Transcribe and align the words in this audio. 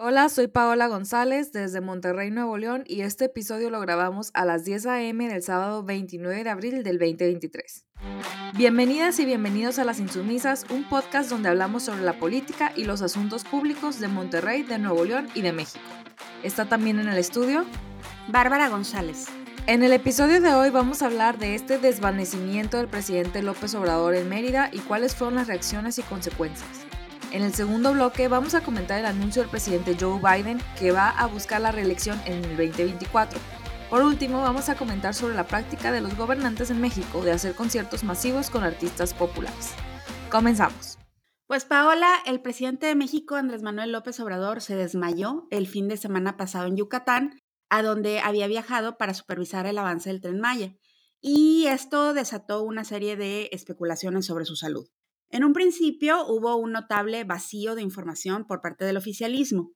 Hola, 0.00 0.28
soy 0.28 0.46
Paola 0.46 0.86
González 0.86 1.50
desde 1.50 1.80
Monterrey, 1.80 2.30
Nuevo 2.30 2.56
León 2.56 2.84
y 2.86 3.00
este 3.00 3.24
episodio 3.24 3.68
lo 3.68 3.80
grabamos 3.80 4.30
a 4.32 4.44
las 4.44 4.64
10 4.64 4.86
a.m. 4.86 5.26
del 5.26 5.42
sábado 5.42 5.82
29 5.82 6.44
de 6.44 6.50
abril 6.50 6.84
del 6.84 7.00
2023. 7.00 7.84
Bienvenidas 8.56 9.18
y 9.18 9.24
bienvenidos 9.24 9.80
a 9.80 9.84
Las 9.84 9.98
Insumisas, 9.98 10.66
un 10.70 10.88
podcast 10.88 11.30
donde 11.30 11.48
hablamos 11.48 11.82
sobre 11.82 12.02
la 12.02 12.12
política 12.12 12.72
y 12.76 12.84
los 12.84 13.02
asuntos 13.02 13.42
públicos 13.42 13.98
de 13.98 14.06
Monterrey, 14.06 14.62
de 14.62 14.78
Nuevo 14.78 15.04
León 15.04 15.26
y 15.34 15.42
de 15.42 15.50
México. 15.50 15.84
Está 16.44 16.68
también 16.68 17.00
en 17.00 17.08
el 17.08 17.18
estudio 17.18 17.64
Bárbara 18.28 18.68
González. 18.68 19.26
En 19.66 19.82
el 19.82 19.92
episodio 19.92 20.40
de 20.40 20.54
hoy 20.54 20.70
vamos 20.70 21.02
a 21.02 21.06
hablar 21.06 21.38
de 21.38 21.56
este 21.56 21.76
desvanecimiento 21.76 22.76
del 22.76 22.86
presidente 22.86 23.42
López 23.42 23.74
Obrador 23.74 24.14
en 24.14 24.28
Mérida 24.28 24.70
y 24.72 24.78
cuáles 24.78 25.16
fueron 25.16 25.34
las 25.34 25.48
reacciones 25.48 25.98
y 25.98 26.02
consecuencias. 26.02 26.86
En 27.30 27.42
el 27.42 27.52
segundo 27.52 27.92
bloque 27.92 28.26
vamos 28.26 28.54
a 28.54 28.62
comentar 28.62 28.98
el 28.98 29.04
anuncio 29.04 29.42
del 29.42 29.50
presidente 29.50 29.96
Joe 30.00 30.18
Biden 30.18 30.62
que 30.78 30.92
va 30.92 31.10
a 31.10 31.26
buscar 31.26 31.60
la 31.60 31.70
reelección 31.70 32.18
en 32.24 32.42
el 32.42 32.56
2024. 32.56 33.38
Por 33.90 34.02
último, 34.02 34.40
vamos 34.40 34.70
a 34.70 34.76
comentar 34.76 35.12
sobre 35.14 35.34
la 35.34 35.46
práctica 35.46 35.92
de 35.92 36.00
los 36.00 36.16
gobernantes 36.16 36.70
en 36.70 36.80
México 36.80 37.22
de 37.22 37.32
hacer 37.32 37.54
conciertos 37.54 38.02
masivos 38.02 38.48
con 38.48 38.64
artistas 38.64 39.12
populares. 39.12 39.72
Comenzamos. 40.30 40.98
Pues 41.46 41.66
Paola, 41.66 42.08
el 42.24 42.40
presidente 42.40 42.86
de 42.86 42.94
México, 42.94 43.34
Andrés 43.34 43.62
Manuel 43.62 43.92
López 43.92 44.18
Obrador, 44.20 44.62
se 44.62 44.76
desmayó 44.76 45.46
el 45.50 45.66
fin 45.66 45.86
de 45.88 45.98
semana 45.98 46.38
pasado 46.38 46.66
en 46.66 46.76
Yucatán, 46.76 47.38
a 47.68 47.82
donde 47.82 48.20
había 48.20 48.46
viajado 48.46 48.96
para 48.96 49.12
supervisar 49.12 49.66
el 49.66 49.76
avance 49.76 50.08
del 50.08 50.22
tren 50.22 50.40
Maya. 50.40 50.74
Y 51.20 51.66
esto 51.66 52.14
desató 52.14 52.62
una 52.62 52.84
serie 52.84 53.16
de 53.16 53.50
especulaciones 53.52 54.24
sobre 54.24 54.46
su 54.46 54.56
salud. 54.56 54.88
En 55.30 55.44
un 55.44 55.52
principio 55.52 56.26
hubo 56.26 56.56
un 56.56 56.72
notable 56.72 57.24
vacío 57.24 57.74
de 57.74 57.82
información 57.82 58.46
por 58.46 58.62
parte 58.62 58.84
del 58.84 58.96
oficialismo. 58.96 59.72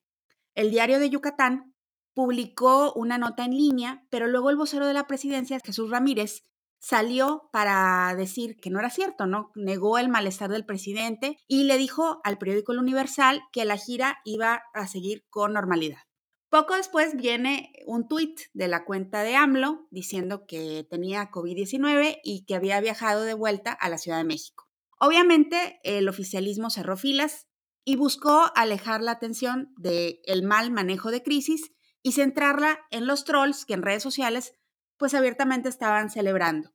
El 0.54 0.70
diario 0.70 0.98
de 0.98 1.10
Yucatán 1.10 1.74
publicó 2.14 2.92
una 2.94 3.18
nota 3.18 3.44
en 3.44 3.52
línea, 3.52 4.06
pero 4.10 4.26
luego 4.28 4.50
el 4.50 4.56
vocero 4.56 4.86
de 4.86 4.94
la 4.94 5.06
presidencia, 5.06 5.60
Jesús 5.64 5.90
Ramírez, 5.90 6.42
salió 6.78 7.48
para 7.52 8.14
decir 8.16 8.56
que 8.56 8.70
no 8.70 8.80
era 8.80 8.90
cierto, 8.90 9.26
¿no? 9.26 9.52
Negó 9.54 9.98
el 9.98 10.08
malestar 10.08 10.50
del 10.50 10.66
presidente 10.66 11.36
y 11.46 11.64
le 11.64 11.78
dijo 11.78 12.20
al 12.24 12.38
periódico 12.38 12.72
El 12.72 12.80
Universal 12.80 13.42
que 13.52 13.64
la 13.64 13.76
gira 13.76 14.18
iba 14.24 14.62
a 14.74 14.86
seguir 14.88 15.24
con 15.30 15.52
normalidad. 15.52 16.00
Poco 16.48 16.74
después 16.74 17.16
viene 17.16 17.72
un 17.86 18.08
tuit 18.08 18.40
de 18.52 18.68
la 18.68 18.84
cuenta 18.84 19.22
de 19.22 19.36
AMLO 19.36 19.86
diciendo 19.90 20.44
que 20.46 20.86
tenía 20.90 21.30
COVID-19 21.30 22.18
y 22.24 22.44
que 22.44 22.56
había 22.56 22.80
viajado 22.80 23.22
de 23.22 23.34
vuelta 23.34 23.72
a 23.72 23.88
la 23.88 23.96
Ciudad 23.96 24.18
de 24.18 24.24
México. 24.24 24.61
Obviamente, 25.04 25.80
el 25.82 26.08
oficialismo 26.08 26.70
cerró 26.70 26.96
filas 26.96 27.48
y 27.84 27.96
buscó 27.96 28.52
alejar 28.54 29.00
la 29.00 29.10
atención 29.10 29.74
del 29.76 30.44
mal 30.44 30.70
manejo 30.70 31.10
de 31.10 31.24
crisis 31.24 31.72
y 32.04 32.12
centrarla 32.12 32.78
en 32.92 33.08
los 33.08 33.24
trolls 33.24 33.64
que 33.64 33.74
en 33.74 33.82
redes 33.82 34.04
sociales 34.04 34.54
pues 34.98 35.14
abiertamente 35.14 35.68
estaban 35.68 36.08
celebrando. 36.08 36.72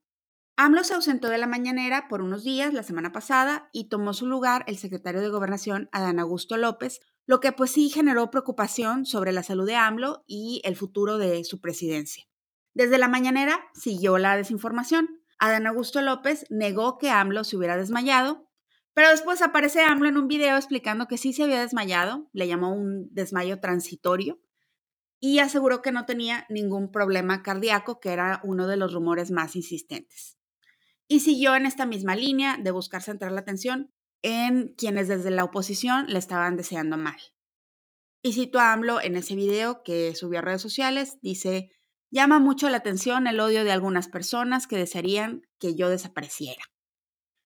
AMLO 0.58 0.84
se 0.84 0.96
ausentó 0.96 1.30
de 1.30 1.38
la 1.38 1.48
mañanera 1.48 2.10
por 2.10 2.22
unos 2.22 2.44
días 2.44 2.74
la 2.74 2.84
semana 2.84 3.14
pasada 3.14 3.70
y 3.72 3.88
tomó 3.88 4.14
su 4.14 4.26
lugar 4.26 4.66
el 4.68 4.78
secretario 4.78 5.22
de 5.22 5.30
Gobernación, 5.30 5.88
Adán 5.94 6.20
Augusto 6.20 6.58
López, 6.58 7.00
lo 7.28 7.40
que 7.40 7.54
pues 7.54 7.72
sí 7.72 7.90
generó 7.90 8.30
preocupación 8.30 9.06
sobre 9.06 9.32
la 9.32 9.44
salud 9.44 9.66
de 9.66 9.76
AMLO 9.76 10.26
y 10.28 10.62
el 10.66 10.76
futuro 10.76 11.18
de 11.18 11.46
su 11.46 11.62
presidencia. 11.62 12.26
Desde 12.74 12.98
la 12.98 13.08
mañanera 13.08 13.58
siguió 13.74 14.18
la 14.18 14.36
desinformación. 14.36 15.22
Adán 15.40 15.68
Augusto 15.68 16.02
López 16.02 16.46
negó 16.50 16.98
que 16.98 17.10
AMLO 17.10 17.44
se 17.44 17.58
hubiera 17.58 17.78
desmayado, 17.78 18.48
pero 18.94 19.10
después 19.10 19.42
aparece 19.42 19.84
AMLO 19.84 20.10
en 20.10 20.18
un 20.18 20.28
video 20.28 20.58
explicando 20.58 21.08
que 21.08 21.18
sí 21.18 21.34
se 21.34 21.44
había 21.44 21.62
desmayado, 21.62 22.30
le 22.34 22.48
llamó 22.48 22.74
un 22.74 23.08
desmayo 23.14 23.60
transitorio, 23.60 24.40
y 25.20 25.40
aseguró 25.40 25.82
que 25.82 25.92
no 25.92 26.06
tenía 26.06 26.46
ningún 26.50 26.92
problema 26.92 27.44
cardíaco, 27.44 28.00
que 28.00 28.10
era 28.10 28.42
uno 28.44 28.68
de 28.68 28.78
los 28.78 28.94
rumores 28.94 29.32
más 29.32 29.56
insistentes. 29.56 30.38
Y 31.08 31.22
siguió 31.22 31.56
en 31.56 31.66
esta 31.66 31.86
misma 31.86 32.16
línea 32.16 32.58
de 32.58 32.72
buscar 32.72 33.02
centrar 33.02 33.32
la 33.32 33.42
atención 33.42 33.94
en 34.22 34.74
quienes 34.78 35.08
desde 35.08 35.32
la 35.32 35.44
oposición 35.44 36.08
le 36.08 36.20
estaban 36.20 36.58
deseando 36.58 36.98
mal. 36.98 37.18
Y 38.22 38.34
cito 38.34 38.60
a 38.60 38.74
AMLO 38.74 39.00
en 39.00 39.16
ese 39.16 39.36
video 39.36 39.84
que 39.84 40.16
subió 40.16 40.40
a 40.40 40.42
redes 40.42 40.62
sociales, 40.62 41.18
dice, 41.22 41.72
Llama 42.10 42.40
mucho 42.40 42.70
la 42.70 42.78
atención 42.78 43.28
el 43.28 43.40
odio 43.40 43.66
de 43.66 43.72
algunas 43.72 44.08
personas 44.08 44.66
que 44.66 44.78
desearían 44.78 45.42
que 45.60 45.76
yo 45.76 45.90
desapareciera. 45.90 46.64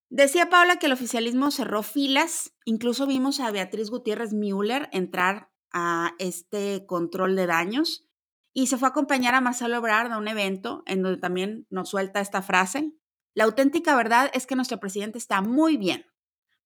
Decía 0.09 0.49
Paula 0.49 0.77
que 0.77 0.85
el 0.85 0.91
oficialismo 0.91 1.51
cerró 1.51 1.83
filas, 1.83 2.53
incluso 2.65 3.07
vimos 3.07 3.39
a 3.39 3.49
Beatriz 3.49 3.89
Gutiérrez 3.89 4.33
Müller 4.33 4.89
entrar 4.91 5.49
a 5.73 6.13
este 6.19 6.85
control 6.85 7.35
de 7.35 7.47
daños 7.47 8.05
y 8.53 8.67
se 8.67 8.77
fue 8.77 8.89
a 8.89 8.91
acompañar 8.91 9.33
a 9.33 9.41
Marcelo 9.41 9.77
Ebrard 9.77 10.11
a 10.11 10.17
un 10.17 10.27
evento 10.27 10.83
en 10.85 11.01
donde 11.01 11.19
también 11.19 11.65
nos 11.69 11.89
suelta 11.89 12.19
esta 12.19 12.41
frase. 12.41 12.93
La 13.33 13.45
auténtica 13.45 13.95
verdad 13.95 14.29
es 14.33 14.45
que 14.45 14.55
nuestro 14.55 14.79
presidente 14.79 15.17
está 15.17 15.41
muy 15.41 15.77
bien. 15.77 16.05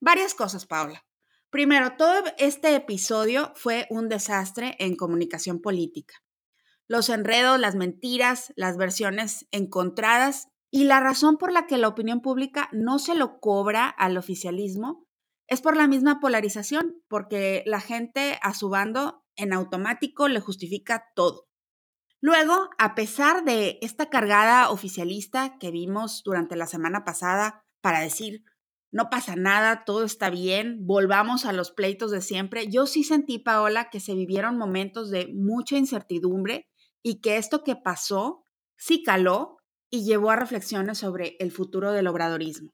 Varias 0.02 0.34
cosas, 0.34 0.66
Paula. 0.66 1.06
Primero, 1.52 1.96
todo 1.96 2.24
este 2.38 2.76
episodio 2.76 3.54
fue 3.56 3.86
un 3.90 4.10
desastre 4.10 4.76
en 4.80 4.96
comunicación 4.96 5.62
política 5.62 6.25
los 6.88 7.10
enredos, 7.10 7.60
las 7.60 7.76
mentiras, 7.76 8.54
las 8.56 8.78
versiones 8.78 9.48
encontradas 9.52 10.50
y 10.72 10.84
la 10.84 11.00
razón 11.00 11.38
por 11.38 11.52
la 11.52 11.68
que 11.68 11.78
la 11.78 11.88
opinión 11.88 12.22
pública 12.22 12.70
no 12.72 13.00
se 13.00 13.16
lo 13.16 13.40
cobra 13.40 13.88
al 13.88 14.18
oficialismo 14.18 15.06
es 15.48 15.62
por 15.62 15.78
la 15.78 15.88
misma 15.88 16.20
polarización, 16.20 16.96
porque 17.08 17.64
la 17.66 17.80
gente 17.80 18.40
a 18.42 18.54
su 18.54 18.70
bando 18.70 19.24
en 19.36 19.54
automático 19.54 20.28
le 20.28 20.40
justifica 20.40 21.06
todo. 21.16 21.48
Luego, 22.20 22.70
a 22.80 22.96
pesar 22.96 23.44
de 23.44 23.78
esta 23.82 24.10
cargada 24.10 24.72
oficialista 24.72 25.58
que 25.60 25.70
vimos 25.70 26.24
durante 26.24 26.56
la 26.56 26.66
semana 26.66 27.04
pasada 27.06 27.64
para 27.82 28.00
decir, 28.00 28.44
no 28.92 29.10
pasa 29.10 29.36
nada, 29.36 29.84
todo 29.86 30.04
está 30.04 30.30
bien, 30.30 30.88
volvamos 30.88 31.46
a 31.46 31.54
los 31.54 31.72
pleitos 31.72 32.12
de 32.12 32.22
siempre, 32.22 32.68
yo 32.68 32.88
sí 32.88 33.04
sentí, 33.04 33.38
Paola, 33.38 33.90
que 33.92 34.00
se 34.00 34.16
vivieron 34.16 34.58
momentos 34.58 35.12
de 35.12 35.28
mucha 35.34 35.78
incertidumbre 35.78 36.68
y 37.08 37.22
que 37.22 37.38
esto 37.38 37.64
que 37.64 37.76
pasó 37.76 38.48
sí 38.78 39.04
caló 39.04 39.58
y 39.92 40.06
llevó 40.06 40.32
a 40.32 40.38
reflexiones 40.38 40.98
sobre 40.98 41.36
el 41.38 41.52
futuro 41.52 41.92
del 41.92 42.08
obradorismo. 42.08 42.72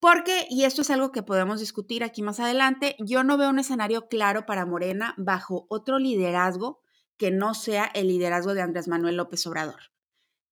Porque, 0.00 0.46
y 0.48 0.64
esto 0.64 0.80
es 0.80 0.88
algo 0.88 1.12
que 1.12 1.22
podemos 1.22 1.60
discutir 1.60 2.02
aquí 2.02 2.22
más 2.22 2.40
adelante, 2.40 2.96
yo 2.98 3.24
no 3.24 3.36
veo 3.36 3.50
un 3.50 3.58
escenario 3.58 4.08
claro 4.08 4.46
para 4.46 4.64
Morena 4.64 5.14
bajo 5.18 5.66
otro 5.68 5.98
liderazgo 5.98 6.80
que 7.18 7.30
no 7.30 7.52
sea 7.52 7.84
el 7.84 8.08
liderazgo 8.08 8.54
de 8.54 8.62
Andrés 8.62 8.88
Manuel 8.88 9.18
López 9.18 9.46
Obrador. 9.46 9.92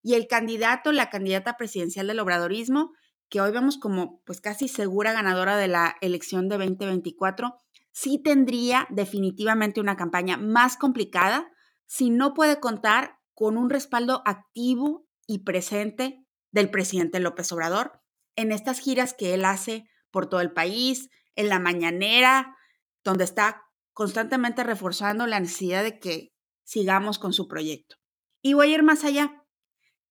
Y 0.02 0.12
el 0.12 0.26
candidato, 0.26 0.92
la 0.92 1.08
candidata 1.08 1.56
presidencial 1.56 2.06
del 2.06 2.20
obradorismo, 2.20 2.92
que 3.30 3.40
hoy 3.40 3.50
vemos 3.50 3.78
como 3.78 4.20
pues 4.26 4.42
casi 4.42 4.68
segura 4.68 5.14
ganadora 5.14 5.56
de 5.56 5.68
la 5.68 5.96
elección 6.02 6.50
de 6.50 6.58
2024, 6.58 7.56
sí 7.92 8.20
tendría 8.22 8.86
definitivamente 8.90 9.80
una 9.80 9.96
campaña 9.96 10.36
más 10.36 10.76
complicada 10.76 11.50
si 11.86 12.10
no 12.10 12.34
puede 12.34 12.60
contar 12.60 13.18
con 13.34 13.56
un 13.56 13.70
respaldo 13.70 14.22
activo 14.24 15.06
y 15.26 15.40
presente 15.40 16.24
del 16.50 16.70
presidente 16.70 17.20
López 17.20 17.50
Obrador 17.52 18.00
en 18.36 18.52
estas 18.52 18.78
giras 18.78 19.14
que 19.14 19.34
él 19.34 19.44
hace 19.44 19.88
por 20.10 20.28
todo 20.28 20.40
el 20.40 20.52
país, 20.52 21.10
en 21.34 21.48
la 21.48 21.58
mañanera, 21.58 22.56
donde 23.02 23.24
está 23.24 23.64
constantemente 23.92 24.64
reforzando 24.64 25.26
la 25.26 25.40
necesidad 25.40 25.82
de 25.82 25.98
que 25.98 26.32
sigamos 26.64 27.18
con 27.18 27.32
su 27.32 27.48
proyecto. 27.48 27.96
Y 28.42 28.54
voy 28.54 28.72
a 28.72 28.74
ir 28.74 28.82
más 28.82 29.04
allá. 29.04 29.44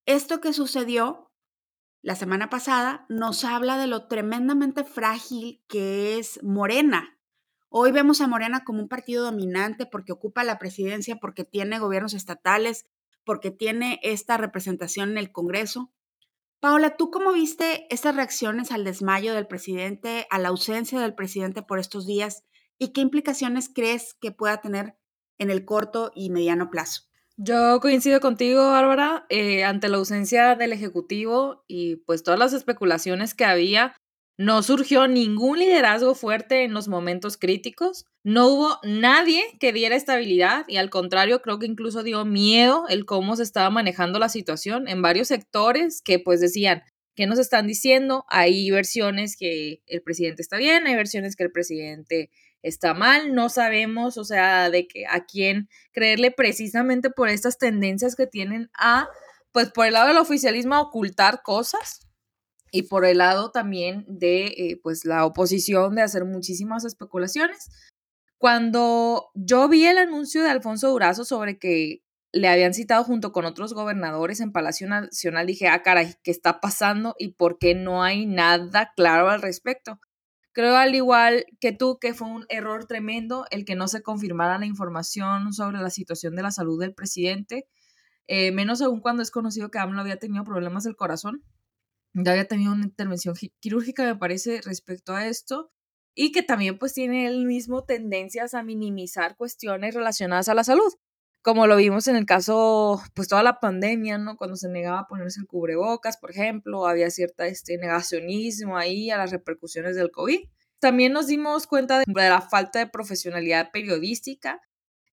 Esto 0.06 0.42
que 0.42 0.54
sucedió 0.54 1.32
la 2.02 2.16
semana 2.16 2.50
pasada 2.50 3.06
nos 3.08 3.46
habla 3.46 3.78
de 3.78 3.88
lo 3.88 4.08
tremendamente 4.08 4.84
frágil 4.84 5.64
que 5.68 6.20
es 6.20 6.44
Morena 6.44 7.18
Hoy 7.76 7.92
vemos 7.92 8.22
a 8.22 8.28
Morena 8.28 8.64
como 8.64 8.84
un 8.84 8.88
partido 8.88 9.24
dominante 9.24 9.88
porque 9.88 10.12
ocupa 10.12 10.44
la 10.44 10.60
presidencia, 10.60 11.16
porque 11.16 11.44
tiene 11.44 11.80
gobiernos 11.80 12.14
estatales, 12.14 12.86
porque 13.26 13.50
tiene 13.50 14.00
esta 14.04 14.38
representación 14.38 15.10
en 15.10 15.18
el 15.18 15.32
Congreso. 15.32 15.92
Paola, 16.60 16.98
¿tú 16.98 17.10
cómo 17.10 17.34
viste 17.34 17.88
estas 17.90 18.16
reacciones 18.16 18.72
al 18.72 18.84
desmayo 18.84 19.34
del 19.34 19.48
presidente, 19.48 20.28
a 20.30 20.38
la 20.38 20.50
ausencia 20.50 21.00
del 21.00 21.16
presidente 21.16 21.64
por 21.64 21.80
estos 21.80 22.06
días 22.06 22.44
y 22.78 22.94
qué 22.94 23.02
implicaciones 23.02 23.72
crees 23.74 24.14
que 24.22 24.32
pueda 24.32 24.62
tener 24.62 24.96
en 25.40 25.50
el 25.50 25.66
corto 25.66 26.12
y 26.14 26.30
mediano 26.30 26.70
plazo? 26.70 27.06
Yo 27.38 27.80
coincido 27.82 28.20
contigo, 28.20 28.70
Bárbara, 28.70 29.26
eh, 29.30 29.64
ante 29.64 29.90
la 29.90 29.98
ausencia 29.98 30.54
del 30.54 30.74
Ejecutivo 30.74 31.66
y 31.68 31.96
pues 31.96 32.22
todas 32.22 32.40
las 32.40 32.54
especulaciones 32.54 33.34
que 33.34 33.46
había 33.46 33.96
no 34.38 34.64
surgió 34.64 35.08
ningún 35.08 35.60
liderazgo 35.60 36.16
fuerte 36.16 36.64
en 36.64 36.74
los 36.74 36.88
momentos 36.88 37.38
críticos. 37.38 38.06
No 38.24 38.48
hubo 38.48 38.80
nadie 38.84 39.44
que 39.60 39.74
diera 39.74 39.96
estabilidad 39.96 40.66
y 40.68 40.78
al 40.78 40.90
contrario 40.90 41.42
creo 41.42 41.60
que 41.60 41.68
incluso 41.68 42.04
dio 42.04 42.26
miedo 42.26 42.86
el 42.90 43.06
cómo 43.06 43.36
se 43.36 43.44
estaba 43.44 43.70
manejando 43.70 44.18
la 44.18 44.30
situación 44.30 44.88
en 44.88 45.02
varios 45.02 45.28
sectores 45.28 46.02
que 46.02 46.18
pues 46.18 46.42
decían, 46.42 46.82
¿qué 47.16 47.28
nos 47.28 47.38
están 47.38 47.68
diciendo? 47.68 48.26
Hay 48.28 48.72
versiones 48.72 49.38
que 49.38 49.84
el 49.86 50.02
presidente 50.02 50.42
está 50.42 50.58
bien, 50.58 50.88
hay 50.88 50.96
versiones 50.96 51.36
que 51.36 51.44
el 51.44 51.52
presidente 51.52 52.32
está 52.64 52.94
mal, 52.94 53.36
no 53.36 53.50
sabemos, 53.50 54.18
o 54.18 54.24
sea, 54.24 54.70
de 54.70 54.88
que 54.88 55.06
a 55.06 55.26
quién 55.26 55.68
creerle 55.92 56.32
precisamente 56.32 57.10
por 57.10 57.30
estas 57.30 57.58
tendencias 57.58 58.16
que 58.16 58.26
tienen 58.26 58.72
a, 58.80 59.10
pues 59.52 59.70
por 59.72 59.86
el 59.86 59.94
lado 59.94 60.08
del 60.08 60.18
oficialismo, 60.18 60.80
ocultar 60.80 61.42
cosas 61.44 62.08
y 62.74 62.84
por 62.84 63.06
el 63.06 63.20
lado 63.20 63.52
también 63.52 64.04
de, 64.08 64.48
eh, 64.48 64.80
pues, 64.82 65.06
la 65.06 65.26
oposición 65.26 65.94
de 65.94 66.02
hacer 66.02 66.26
muchísimas 66.26 66.84
especulaciones. 66.86 67.70
Cuando 68.40 69.30
yo 69.36 69.70
vi 69.70 69.86
el 69.86 70.00
anuncio 70.00 70.42
de 70.42 70.50
Alfonso 70.50 70.90
Durazo 70.90 71.24
sobre 71.24 71.60
que 71.60 72.04
le 72.32 72.48
habían 72.48 72.74
citado 72.74 73.04
junto 73.04 73.32
con 73.32 73.46
otros 73.46 73.76
gobernadores 73.76 74.40
en 74.40 74.52
Palacio 74.52 74.88
Nacional, 74.88 75.46
dije, 75.46 75.68
ah, 75.68 75.84
caray, 75.84 76.16
¿qué 76.24 76.32
está 76.32 76.62
pasando 76.62 77.16
y 77.20 77.34
por 77.34 77.60
qué 77.60 77.76
no 77.76 78.02
hay 78.02 78.26
nada 78.26 78.92
claro 78.96 79.30
al 79.30 79.44
respecto? 79.44 80.00
Creo 80.52 80.76
al 80.76 80.96
igual 80.96 81.46
que 81.60 81.74
tú 81.74 82.00
que 82.02 82.16
fue 82.16 82.28
un 82.28 82.48
error 82.50 82.86
tremendo 82.86 83.46
el 83.52 83.66
que 83.66 83.76
no 83.76 83.88
se 83.88 84.02
confirmara 84.02 84.58
la 84.58 84.66
información 84.66 85.54
sobre 85.54 85.78
la 85.78 85.92
situación 85.92 86.36
de 86.36 86.42
la 86.42 86.52
salud 86.52 86.80
del 86.80 86.96
presidente, 86.96 87.68
eh, 88.26 88.52
menos 88.52 88.82
aún 88.82 89.00
cuando 89.00 89.22
es 89.22 89.30
conocido 89.30 89.70
que 89.70 89.78
AMLO 89.78 90.02
había 90.02 90.18
tenido 90.18 90.44
problemas 90.44 90.84
del 90.86 90.96
corazón, 90.96 91.44
ya 92.14 92.32
había 92.32 92.48
tenido 92.48 92.74
una 92.74 92.86
intervención 92.86 93.36
quirúrgica, 93.60 94.04
me 94.04 94.16
parece, 94.16 94.62
respecto 94.62 95.16
a 95.16 95.28
esto, 95.28 95.72
y 96.16 96.32
que 96.32 96.44
también 96.44 96.78
pues 96.78 96.94
tiene 96.94 97.28
el 97.28 97.46
mismo 97.46 97.84
tendencias 97.86 98.54
a 98.54 98.64
minimizar 98.64 99.36
cuestiones 99.36 99.96
relacionadas 99.96 100.50
a 100.50 100.54
la 100.54 100.64
salud 100.64 100.94
como 101.44 101.68
lo 101.68 101.76
vimos 101.76 102.08
en 102.08 102.16
el 102.16 102.26
caso, 102.26 103.02
pues 103.14 103.28
toda 103.28 103.44
la 103.44 103.60
pandemia, 103.60 104.18
¿no? 104.18 104.38
Cuando 104.38 104.56
se 104.56 104.70
negaba 104.70 105.00
a 105.00 105.08
ponerse 105.08 105.42
el 105.42 105.46
cubrebocas, 105.46 106.16
por 106.18 106.32
ejemplo, 106.32 106.88
había 106.88 107.10
cierta 107.10 107.48
este, 107.48 107.78
negacionismo 107.78 108.78
ahí 108.78 109.12
a 109.12 109.18
las 109.18 109.32
repercusiones 109.32 109.98
del 109.98 110.10
COVID. 110.10 110.40
También 110.80 111.12
nos 111.12 111.28
dimos 111.28 111.68
cuenta 111.68 112.00
de 112.00 112.06
la 112.08 112.42
falta 112.42 112.80
de 112.80 112.88
profesionalidad 112.88 113.72
periodística, 113.72 114.62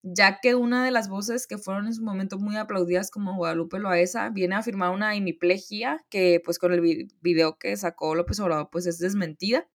ya 0.02 0.40
que 0.40 0.54
una 0.54 0.84
de 0.84 0.90
las 0.90 1.08
voces 1.08 1.46
que 1.46 1.58
fueron 1.58 1.86
en 1.86 1.94
su 1.94 2.02
momento 2.02 2.38
muy 2.38 2.56
aplaudidas 2.56 3.10
como 3.10 3.36
Guadalupe 3.36 3.78
Loaesa 3.78 4.30
viene 4.30 4.54
a 4.54 4.58
afirmar 4.58 4.90
una 4.90 5.14
hemiplegia 5.14 6.04
que 6.08 6.40
pues 6.44 6.58
con 6.58 6.72
el 6.72 7.08
video 7.20 7.58
que 7.58 7.76
sacó 7.76 8.14
López 8.14 8.40
Obrador 8.40 8.70
pues 8.70 8.86
es 8.86 8.98
desmentida. 8.98 9.68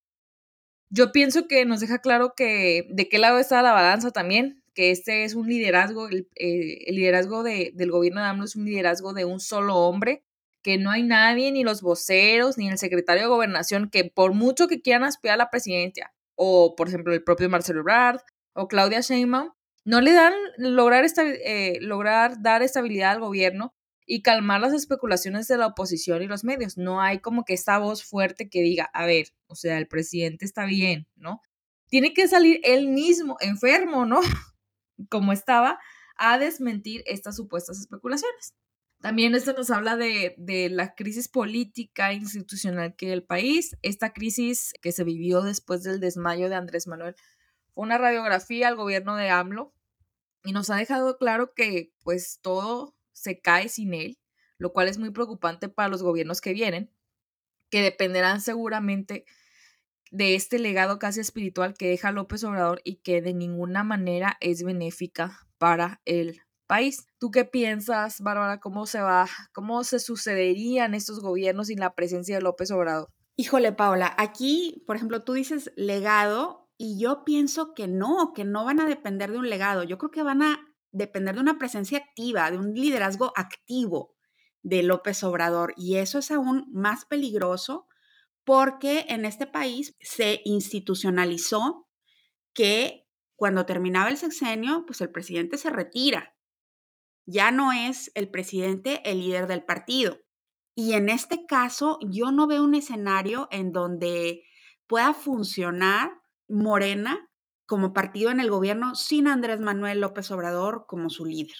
Yo 0.89 1.11
pienso 1.11 1.47
que 1.47 1.65
nos 1.65 1.79
deja 1.79 1.99
claro 1.99 2.33
que 2.35 2.87
de 2.89 3.09
qué 3.09 3.19
lado 3.19 3.39
está 3.39 3.61
la 3.61 3.73
balanza 3.73 4.11
también, 4.11 4.63
que 4.73 4.91
este 4.91 5.23
es 5.23 5.35
un 5.35 5.47
liderazgo, 5.47 6.07
el, 6.07 6.29
eh, 6.35 6.91
liderazgo 6.91 7.43
de, 7.43 7.71
del 7.75 7.91
gobierno 7.91 8.21
de 8.21 8.27
AMLO 8.27 8.45
es 8.45 8.55
un 8.55 8.65
liderazgo 8.65 9.13
de 9.13 9.25
un 9.25 9.39
solo 9.39 9.75
hombre, 9.77 10.23
que 10.61 10.77
no 10.77 10.91
hay 10.91 11.03
nadie, 11.03 11.51
ni 11.51 11.63
los 11.63 11.81
voceros, 11.81 12.57
ni 12.57 12.67
el 12.67 12.77
secretario 12.77 13.23
de 13.23 13.29
gobernación, 13.29 13.89
que 13.89 14.05
por 14.05 14.33
mucho 14.33 14.67
que 14.67 14.81
quieran 14.81 15.03
aspirar 15.03 15.35
a 15.35 15.37
la 15.37 15.49
presidencia, 15.49 16.13
o 16.35 16.75
por 16.75 16.87
ejemplo 16.87 17.13
el 17.13 17.23
propio 17.23 17.49
Marcelo 17.49 17.81
Ebrard, 17.81 18.21
o 18.53 18.67
Claudia 18.67 19.01
Sheinbaum, 19.01 19.51
no 19.85 20.01
le 20.01 20.13
dan 20.13 20.33
lograr, 20.57 21.05
esta, 21.05 21.23
eh, 21.23 21.77
lograr 21.79 22.41
dar 22.41 22.63
estabilidad 22.63 23.11
al 23.11 23.19
gobierno 23.19 23.73
y 24.07 24.23
calmar 24.23 24.59
las 24.59 24.73
especulaciones 24.73 25.47
de 25.47 25.57
la 25.57 25.67
oposición 25.67 26.23
y 26.23 26.27
los 26.27 26.43
medios. 26.43 26.77
No 26.77 27.01
hay 27.01 27.19
como 27.19 27.45
que 27.45 27.53
esta 27.53 27.77
voz 27.77 28.03
fuerte 28.03 28.49
que 28.49 28.61
diga, 28.61 28.89
a 28.93 29.05
ver, 29.05 29.27
o 29.47 29.55
sea, 29.55 29.77
el 29.77 29.87
presidente 29.87 30.43
está 30.43 30.65
bien, 30.65 31.07
¿no? 31.15 31.41
Tiene 31.87 32.13
que 32.13 32.27
salir 32.27 32.59
él 32.63 32.87
mismo 32.89 33.37
enfermo, 33.39 34.05
¿no? 34.05 34.21
como 35.09 35.31
estaba, 35.31 35.79
a 36.17 36.39
desmentir 36.39 37.03
estas 37.05 37.35
supuestas 37.35 37.79
especulaciones. 37.79 38.55
También 39.01 39.35
esto 39.35 39.53
nos 39.53 39.69
habla 39.69 39.97
de, 39.97 40.33
de, 40.37 40.69
la 40.69 40.95
crisis 40.95 41.27
política 41.27 42.11
e 42.11 42.15
institucional 42.15 42.95
que 42.95 43.13
el 43.13 43.23
país, 43.23 43.77
esta 43.83 44.13
crisis 44.13 44.73
que 44.81 44.91
se 44.91 45.03
vivió 45.03 45.41
después 45.41 45.83
del 45.83 45.99
desmayo 45.99 46.49
de 46.49 46.55
Andrés 46.55 46.87
Manuel, 46.87 47.15
fue 47.73 47.83
una 47.83 47.99
radiografía 47.99 48.67
al 48.67 48.77
gobierno 48.77 49.15
de 49.15 49.29
AMLO 49.29 49.74
y 50.45 50.51
nos 50.53 50.69
ha 50.69 50.75
dejado 50.75 51.17
claro 51.17 51.53
que 51.53 51.91
pues 52.03 52.39
todo 52.41 52.95
se 53.13 53.39
cae 53.39 53.69
sin 53.69 53.93
él, 53.93 54.19
lo 54.57 54.71
cual 54.71 54.87
es 54.87 54.97
muy 54.97 55.11
preocupante 55.11 55.69
para 55.69 55.89
los 55.89 56.03
gobiernos 56.03 56.41
que 56.41 56.53
vienen, 56.53 56.91
que 57.69 57.81
dependerán 57.81 58.41
seguramente 58.41 59.25
de 60.11 60.35
este 60.35 60.59
legado 60.59 60.99
casi 60.99 61.19
espiritual 61.19 61.73
que 61.73 61.89
deja 61.89 62.11
López 62.11 62.43
Obrador 62.43 62.81
y 62.83 62.97
que 62.97 63.21
de 63.21 63.33
ninguna 63.33 63.83
manera 63.83 64.37
es 64.39 64.63
benéfica 64.63 65.47
para 65.57 66.01
el 66.05 66.41
país. 66.67 67.07
¿Tú 67.19 67.31
qué 67.31 67.45
piensas, 67.45 68.21
Bárbara? 68.21 68.59
¿Cómo 68.59 68.85
se 68.85 69.01
va, 69.01 69.27
cómo 69.51 69.83
se 69.83 69.99
sucederían 69.99 70.93
estos 70.93 71.19
gobiernos 71.19 71.67
sin 71.67 71.79
la 71.79 71.95
presencia 71.95 72.35
de 72.35 72.41
López 72.41 72.71
Obrador? 72.71 73.09
Híjole, 73.35 73.73
Paola, 73.73 74.13
aquí, 74.17 74.83
por 74.87 74.95
ejemplo, 74.95 75.23
tú 75.23 75.33
dices 75.33 75.71
legado 75.75 76.64
y 76.77 76.99
yo 76.99 77.23
pienso 77.23 77.73
que 77.73 77.87
no, 77.87 78.33
que 78.33 78.43
no 78.43 78.65
van 78.65 78.79
a 78.79 78.85
depender 78.85 79.31
de 79.31 79.37
un 79.37 79.49
legado. 79.49 79.83
Yo 79.83 79.97
creo 79.97 80.11
que 80.11 80.23
van 80.23 80.41
a 80.41 80.59
depender 80.91 81.35
de 81.35 81.41
una 81.41 81.57
presencia 81.57 81.97
activa, 81.97 82.51
de 82.51 82.57
un 82.57 82.73
liderazgo 82.73 83.31
activo 83.35 84.15
de 84.61 84.83
López 84.83 85.23
Obrador 85.23 85.73
y 85.77 85.97
eso 85.97 86.19
es 86.19 86.31
aún 86.31 86.65
más 86.71 87.05
peligroso 87.05 87.87
porque 88.43 89.05
en 89.09 89.25
este 89.25 89.47
país 89.47 89.95
se 90.01 90.41
institucionalizó 90.43 91.87
que 92.53 93.07
cuando 93.35 93.65
terminaba 93.65 94.09
el 94.09 94.17
sexenio, 94.17 94.85
pues 94.85 95.01
el 95.01 95.11
presidente 95.11 95.57
se 95.57 95.69
retira. 95.69 96.35
Ya 97.25 97.51
no 97.51 97.73
es 97.73 98.11
el 98.15 98.29
presidente 98.29 99.01
el 99.09 99.19
líder 99.19 99.47
del 99.47 99.63
partido. 99.63 100.21
Y 100.75 100.93
en 100.93 101.09
este 101.09 101.45
caso, 101.45 101.97
yo 102.01 102.31
no 102.31 102.47
veo 102.47 102.63
un 102.63 102.75
escenario 102.75 103.47
en 103.51 103.71
donde 103.71 104.43
pueda 104.87 105.13
funcionar 105.13 106.11
Morena 106.47 107.29
como 107.65 107.93
partido 107.93 108.31
en 108.31 108.39
el 108.39 108.49
gobierno 108.49 108.95
sin 108.95 109.27
Andrés 109.27 109.59
Manuel 109.59 110.01
López 110.01 110.29
Obrador 110.31 110.85
como 110.87 111.09
su 111.09 111.25
líder. 111.25 111.57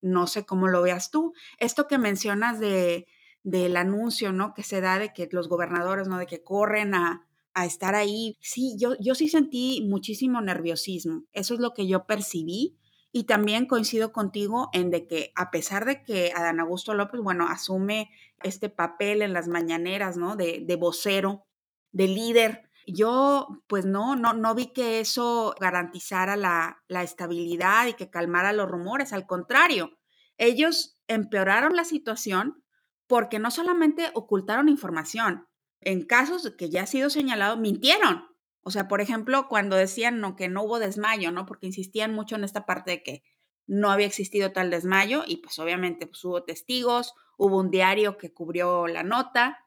No 0.00 0.26
sé 0.26 0.46
cómo 0.46 0.68
lo 0.68 0.82
veas 0.82 1.10
tú. 1.10 1.32
Esto 1.58 1.86
que 1.86 1.98
mencionas 1.98 2.60
de 2.60 3.06
del 3.42 3.76
anuncio, 3.76 4.32
¿no? 4.32 4.54
Que 4.54 4.62
se 4.62 4.80
da 4.80 4.98
de 4.98 5.12
que 5.12 5.28
los 5.32 5.48
gobernadores, 5.48 6.08
¿no? 6.08 6.18
De 6.18 6.26
que 6.26 6.42
corren 6.42 6.94
a, 6.94 7.26
a 7.54 7.66
estar 7.66 7.94
ahí. 7.94 8.36
Sí, 8.40 8.76
yo, 8.78 8.94
yo 9.00 9.14
sí 9.14 9.28
sentí 9.28 9.86
muchísimo 9.88 10.40
nerviosismo. 10.40 11.24
Eso 11.32 11.54
es 11.54 11.60
lo 11.60 11.72
que 11.72 11.86
yo 11.86 12.06
percibí. 12.06 12.76
Y 13.12 13.24
también 13.24 13.66
coincido 13.66 14.12
contigo 14.12 14.68
en 14.72 14.90
de 14.90 15.06
que 15.06 15.32
a 15.34 15.50
pesar 15.50 15.84
de 15.84 16.02
que 16.02 16.32
Adán 16.34 16.60
Augusto 16.60 16.94
López, 16.94 17.20
bueno, 17.20 17.48
asume 17.48 18.10
este 18.42 18.68
papel 18.68 19.22
en 19.22 19.32
las 19.32 19.48
mañaneras, 19.48 20.16
¿no? 20.16 20.36
De, 20.36 20.62
de 20.64 20.76
vocero, 20.76 21.46
de 21.90 22.06
líder, 22.06 22.69
yo 22.92 23.48
pues 23.66 23.84
no, 23.84 24.16
no, 24.16 24.32
no 24.32 24.54
vi 24.54 24.72
que 24.72 25.00
eso 25.00 25.54
garantizara 25.60 26.36
la, 26.36 26.82
la 26.88 27.02
estabilidad 27.02 27.86
y 27.86 27.94
que 27.94 28.10
calmara 28.10 28.52
los 28.52 28.68
rumores. 28.70 29.12
Al 29.12 29.26
contrario, 29.26 29.98
ellos 30.38 30.98
empeoraron 31.08 31.76
la 31.76 31.84
situación 31.84 32.64
porque 33.06 33.38
no 33.38 33.50
solamente 33.50 34.10
ocultaron 34.14 34.68
información, 34.68 35.48
en 35.80 36.06
casos 36.06 36.52
que 36.56 36.70
ya 36.70 36.82
ha 36.82 36.86
sido 36.86 37.10
señalado, 37.10 37.56
mintieron. 37.56 38.26
O 38.62 38.70
sea, 38.70 38.88
por 38.88 39.00
ejemplo, 39.00 39.48
cuando 39.48 39.76
decían 39.76 40.20
no, 40.20 40.36
que 40.36 40.48
no 40.48 40.62
hubo 40.62 40.78
desmayo, 40.78 41.32
¿no? 41.32 41.46
Porque 41.46 41.66
insistían 41.66 42.14
mucho 42.14 42.36
en 42.36 42.44
esta 42.44 42.66
parte 42.66 42.90
de 42.90 43.02
que 43.02 43.22
no 43.66 43.90
había 43.90 44.06
existido 44.06 44.52
tal 44.52 44.70
desmayo 44.70 45.24
y 45.26 45.38
pues 45.38 45.58
obviamente 45.58 46.06
pues, 46.06 46.24
hubo 46.24 46.42
testigos, 46.42 47.14
hubo 47.38 47.58
un 47.58 47.70
diario 47.70 48.18
que 48.18 48.32
cubrió 48.32 48.86
la 48.86 49.02
nota 49.02 49.58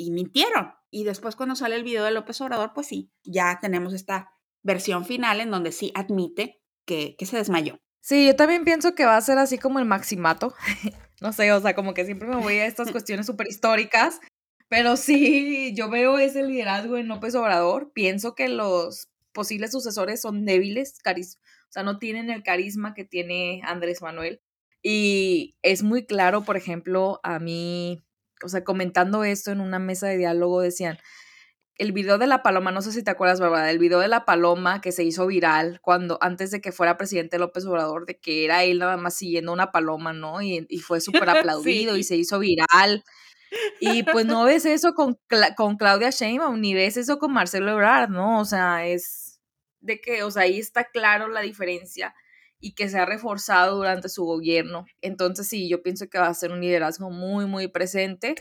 y 0.00 0.10
mintieron. 0.10 0.72
Y 0.90 1.04
después 1.04 1.36
cuando 1.36 1.56
sale 1.56 1.76
el 1.76 1.84
video 1.84 2.04
de 2.04 2.10
López 2.10 2.40
Obrador, 2.40 2.72
pues 2.74 2.86
sí, 2.86 3.12
ya 3.24 3.58
tenemos 3.60 3.94
esta 3.94 4.32
versión 4.62 5.04
final 5.04 5.40
en 5.40 5.50
donde 5.50 5.72
sí 5.72 5.92
admite 5.94 6.62
que, 6.84 7.16
que 7.18 7.26
se 7.26 7.36
desmayó. 7.36 7.78
Sí, 8.00 8.26
yo 8.26 8.34
también 8.34 8.64
pienso 8.64 8.94
que 8.94 9.04
va 9.04 9.16
a 9.16 9.20
ser 9.20 9.38
así 9.38 9.58
como 9.58 9.78
el 9.78 9.84
maximato. 9.84 10.54
no 11.20 11.32
sé, 11.32 11.52
o 11.52 11.60
sea, 11.60 11.74
como 11.74 11.94
que 11.94 12.04
siempre 12.04 12.28
me 12.28 12.36
voy 12.36 12.54
a 12.54 12.66
estas 12.66 12.90
cuestiones 12.92 13.26
súper 13.26 13.46
históricas, 13.46 14.20
pero 14.68 14.96
sí, 14.96 15.74
yo 15.74 15.90
veo 15.90 16.18
ese 16.18 16.42
liderazgo 16.42 16.96
en 16.96 17.08
López 17.08 17.34
Obrador. 17.34 17.92
Pienso 17.92 18.34
que 18.34 18.48
los 18.48 19.10
posibles 19.32 19.72
sucesores 19.72 20.20
son 20.20 20.44
débiles, 20.44 20.94
o 21.04 21.72
sea, 21.72 21.82
no 21.82 21.98
tienen 21.98 22.30
el 22.30 22.42
carisma 22.42 22.94
que 22.94 23.04
tiene 23.04 23.62
Andrés 23.64 24.02
Manuel. 24.02 24.40
Y 24.82 25.56
es 25.62 25.82
muy 25.82 26.06
claro, 26.06 26.42
por 26.42 26.56
ejemplo, 26.56 27.20
a 27.22 27.38
mí, 27.38 28.02
o 28.42 28.48
sea, 28.48 28.64
comentando 28.64 29.24
esto 29.24 29.50
en 29.50 29.60
una 29.60 29.78
mesa 29.78 30.08
de 30.08 30.16
diálogo, 30.16 30.60
decían, 30.60 30.98
el 31.80 31.92
video 31.92 32.18
de 32.18 32.26
la 32.26 32.42
paloma, 32.42 32.72
no 32.72 32.82
sé 32.82 32.92
si 32.92 33.02
te 33.02 33.10
acuerdas, 33.10 33.40
Bárbara, 33.40 33.70
el 33.70 33.78
video 33.78 34.00
de 34.00 34.08
la 34.08 34.26
paloma 34.26 34.82
que 34.82 34.92
se 34.92 35.02
hizo 35.02 35.26
viral 35.26 35.80
cuando, 35.80 36.18
antes 36.20 36.50
de 36.50 36.60
que 36.60 36.72
fuera 36.72 36.98
presidente 36.98 37.38
López 37.38 37.64
Obrador, 37.64 38.04
de 38.04 38.18
que 38.18 38.44
era 38.44 38.64
él 38.64 38.80
nada 38.80 38.98
más 38.98 39.14
siguiendo 39.14 39.50
una 39.50 39.72
paloma, 39.72 40.12
¿no? 40.12 40.42
Y, 40.42 40.66
fue 40.80 41.00
súper 41.24 41.30
aplaudido 41.30 41.96
y 41.96 42.04
se 42.04 42.16
hizo 42.16 42.38
viral. 42.38 43.02
Y 43.80 44.02
pues 44.04 44.26
no 44.26 44.44
ves 44.44 44.66
eso 44.66 44.92
con, 44.94 45.18
con 45.56 45.76
Claudia 45.76 46.10
Sheinbaum, 46.10 46.60
ni 46.60 46.74
ves 46.74 46.98
eso 46.98 47.18
con 47.18 47.32
Marcelo 47.32 47.72
Ebrard, 47.72 48.10
¿no? 48.10 48.40
O 48.40 48.44
sea, 48.44 48.86
es 48.86 49.40
de 49.80 50.00
que, 50.02 50.22
o 50.22 50.30
sea, 50.30 50.42
ahí 50.42 50.58
está 50.58 50.84
claro 50.84 51.28
la 51.28 51.40
diferencia 51.40 52.14
y 52.60 52.74
que 52.74 52.88
se 52.88 52.98
ha 52.98 53.06
reforzado 53.06 53.76
durante 53.76 54.08
su 54.08 54.24
gobierno. 54.24 54.84
Entonces 55.00 55.48
sí, 55.48 55.68
yo 55.68 55.82
pienso 55.82 56.08
que 56.08 56.18
va 56.18 56.28
a 56.28 56.34
ser 56.34 56.52
un 56.52 56.60
liderazgo 56.60 57.10
muy, 57.10 57.46
muy 57.46 57.68
presente 57.68 58.34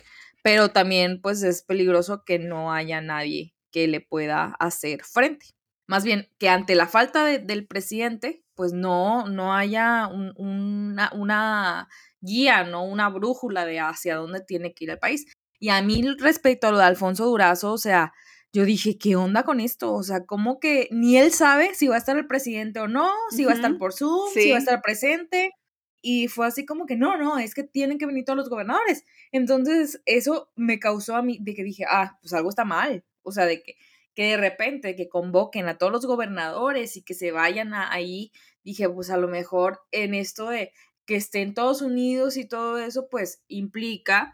pero 0.44 0.70
también 0.70 1.22
pues 1.22 1.44
es 1.44 1.64
peligroso 1.64 2.24
que 2.26 2.40
no 2.40 2.72
haya 2.72 3.02
nadie 3.02 3.54
que 3.72 3.88
le 3.88 4.02
pueda 4.02 4.56
hacer 4.60 5.04
frente. 5.04 5.48
más 5.88 6.04
bien 6.04 6.30
que 6.38 6.50
ante 6.50 6.76
la 6.76 6.88
falta 6.88 7.26
del 7.26 7.66
presidente, 7.68 8.44
pues 8.56 8.74
no, 8.74 9.28
no 9.28 9.56
haya 9.56 10.08
una, 10.08 11.12
una 11.14 11.90
guía, 12.22 12.64
¿no? 12.64 12.84
Una 12.86 13.10
brújula 13.10 13.66
de 13.66 13.80
hacia 13.80 14.16
dónde 14.18 14.42
tiene 14.42 14.74
que 14.74 14.86
ir 14.86 14.92
el 14.92 15.00
país. 15.00 15.26
Y 15.60 15.70
a 15.70 15.82
mí 15.82 16.04
respecto 16.20 16.68
a 16.68 16.72
lo 16.72 16.78
de 16.78 16.84
Alfonso 16.84 17.26
Durazo, 17.26 17.74
o 17.74 17.78
sea, 17.80 18.14
yo 18.52 18.66
dije, 18.66 18.98
¿qué 18.98 19.16
onda 19.16 19.44
con 19.44 19.60
esto? 19.60 19.94
O 19.94 20.04
sea, 20.04 20.26
como 20.26 20.60
que 20.60 20.88
ni 20.92 21.18
él 21.18 21.32
sabe 21.32 21.76
si 21.76 21.88
va 21.88 21.96
a 21.96 22.00
estar 22.00 22.18
el 22.18 22.28
presidente 22.28 22.80
o 22.80 22.88
no, 22.88 23.12
si 23.30 23.46
va 23.46 23.52
a 23.52 23.56
estar 23.56 23.78
por 23.78 23.94
Zoom, 23.94 24.32
si 24.34 24.50
va 24.50 24.58
a 24.58 24.60
estar 24.60 24.82
presente. 24.82 25.52
Y 26.02 26.30
fue 26.30 26.48
así 26.48 26.66
como 26.66 26.86
que 26.86 26.96
no, 26.96 27.18
no, 27.18 27.38
es 27.38 27.54
que 27.54 27.64
tienen 27.64 27.98
que 27.98 28.06
venir 28.06 28.26
todos 28.26 28.38
los 28.38 28.50
gobernadores. 28.50 29.04
Entonces, 29.32 30.02
eso 30.06 30.50
me 30.56 30.80
causó 30.80 31.16
a 31.16 31.22
mí 31.22 31.38
de 31.42 31.54
que 31.54 31.64
dije, 31.64 31.84
ah, 31.90 32.18
pues 32.22 32.34
algo 32.34 32.50
está 32.50 32.66
mal. 32.66 33.04
O 33.22 33.32
sea, 33.32 33.46
de 33.46 33.62
que, 33.62 33.76
que 34.16 34.24
de 34.32 34.38
repente 34.38 34.96
que 34.96 35.10
convoquen 35.10 35.68
a 35.68 35.78
todos 35.78 35.92
los 35.92 36.06
gobernadores 36.06 36.96
y 36.96 37.04
que 37.04 37.14
se 37.14 37.32
vayan 37.32 37.74
ahí, 37.74 38.32
dije, 38.64 38.90
pues 38.90 39.10
a 39.10 39.18
lo 39.18 39.28
mejor 39.28 39.82
en 39.92 40.14
esto 40.16 40.50
de 40.50 40.72
que 41.06 41.16
estén 41.16 41.54
todos 41.54 41.82
unidos 41.82 42.38
y 42.38 42.48
todo 42.48 42.78
eso, 42.78 43.10
pues 43.10 43.44
implica 43.48 44.34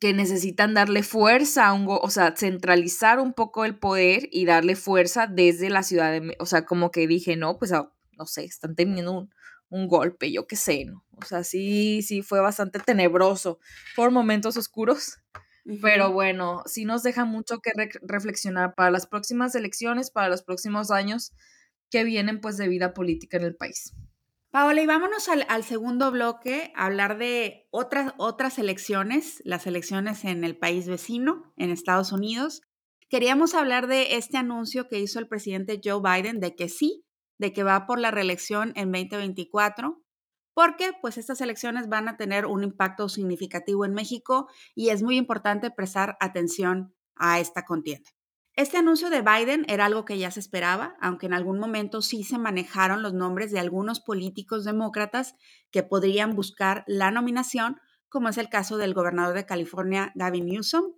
que 0.00 0.12
necesitan 0.12 0.74
darle 0.74 1.02
fuerza 1.02 1.66
a 1.66 1.72
un, 1.72 1.86
o 1.88 2.10
sea, 2.10 2.34
centralizar 2.36 3.18
un 3.20 3.32
poco 3.32 3.64
el 3.64 3.78
poder 3.78 4.28
y 4.32 4.46
darle 4.46 4.76
fuerza 4.76 5.26
desde 5.26 5.70
la 5.70 5.82
ciudad 5.82 6.12
de, 6.12 6.36
o 6.38 6.46
sea, 6.46 6.64
como 6.64 6.90
que 6.90 7.06
dije, 7.06 7.36
no, 7.36 7.58
pues, 7.58 7.72
ah, 7.72 7.92
no 8.16 8.26
sé, 8.26 8.44
están 8.44 8.74
teniendo 8.74 9.12
un, 9.12 9.30
un 9.68 9.88
golpe, 9.88 10.30
yo 10.32 10.46
qué 10.46 10.56
sé, 10.56 10.84
¿no? 10.84 11.04
O 11.12 11.24
sea, 11.24 11.44
sí, 11.44 12.02
sí, 12.02 12.22
fue 12.22 12.40
bastante 12.40 12.78
tenebroso 12.78 13.58
por 13.96 14.10
momentos 14.10 14.56
oscuros, 14.56 15.18
pero 15.80 16.12
bueno, 16.12 16.62
sí 16.66 16.84
nos 16.84 17.02
deja 17.02 17.24
mucho 17.24 17.60
que 17.60 17.72
reflexionar 18.02 18.74
para 18.74 18.90
las 18.90 19.06
próximas 19.06 19.54
elecciones, 19.54 20.10
para 20.10 20.28
los 20.28 20.42
próximos 20.42 20.90
años 20.90 21.32
que 21.90 22.04
vienen, 22.04 22.40
pues, 22.40 22.56
de 22.56 22.68
vida 22.68 22.94
política 22.94 23.36
en 23.36 23.44
el 23.44 23.56
país. 23.56 23.94
Paola, 24.52 24.82
y 24.82 24.86
vámonos 24.86 25.30
al, 25.30 25.64
segundo 25.64 26.10
bloque, 26.10 26.74
a 26.76 26.84
hablar 26.84 27.16
de 27.16 27.66
otras, 27.70 28.12
otras 28.18 28.58
elecciones, 28.58 29.40
las 29.46 29.66
elecciones 29.66 30.26
en 30.26 30.44
el 30.44 30.58
país 30.58 30.86
vecino, 30.86 31.54
en 31.56 31.70
Estados 31.70 32.12
Unidos. 32.12 32.60
Queríamos 33.08 33.54
hablar 33.54 33.86
de 33.86 34.16
este 34.16 34.36
anuncio 34.36 34.88
que 34.88 35.00
hizo 35.00 35.18
el 35.18 35.26
presidente 35.26 35.80
Joe 35.82 36.02
Biden 36.02 36.38
de 36.38 36.54
que 36.54 36.68
sí, 36.68 37.02
de 37.38 37.54
que 37.54 37.62
va 37.62 37.86
por 37.86 37.98
la 37.98 38.10
reelección 38.10 38.74
en 38.76 38.92
2024, 38.92 40.02
porque 40.52 40.92
pues 41.00 41.16
estas 41.16 41.40
elecciones 41.40 41.88
van 41.88 42.08
a 42.08 42.18
tener 42.18 42.44
un 42.44 42.62
impacto 42.62 43.08
significativo 43.08 43.86
en 43.86 43.94
México 43.94 44.50
y 44.74 44.90
es 44.90 45.02
muy 45.02 45.16
importante 45.16 45.70
prestar 45.70 46.18
atención 46.20 46.94
a 47.16 47.40
esta 47.40 47.64
contienda. 47.64 48.10
Este 48.54 48.76
anuncio 48.76 49.08
de 49.08 49.22
Biden 49.22 49.64
era 49.66 49.86
algo 49.86 50.04
que 50.04 50.18
ya 50.18 50.30
se 50.30 50.40
esperaba, 50.40 50.94
aunque 51.00 51.24
en 51.24 51.32
algún 51.32 51.58
momento 51.58 52.02
sí 52.02 52.22
se 52.22 52.36
manejaron 52.36 53.02
los 53.02 53.14
nombres 53.14 53.50
de 53.50 53.58
algunos 53.58 54.00
políticos 54.00 54.64
demócratas 54.64 55.34
que 55.70 55.82
podrían 55.82 56.36
buscar 56.36 56.84
la 56.86 57.10
nominación, 57.10 57.80
como 58.10 58.28
es 58.28 58.36
el 58.36 58.50
caso 58.50 58.76
del 58.76 58.92
gobernador 58.92 59.34
de 59.34 59.46
California, 59.46 60.12
Gavin 60.16 60.44
Newsom. 60.44 60.92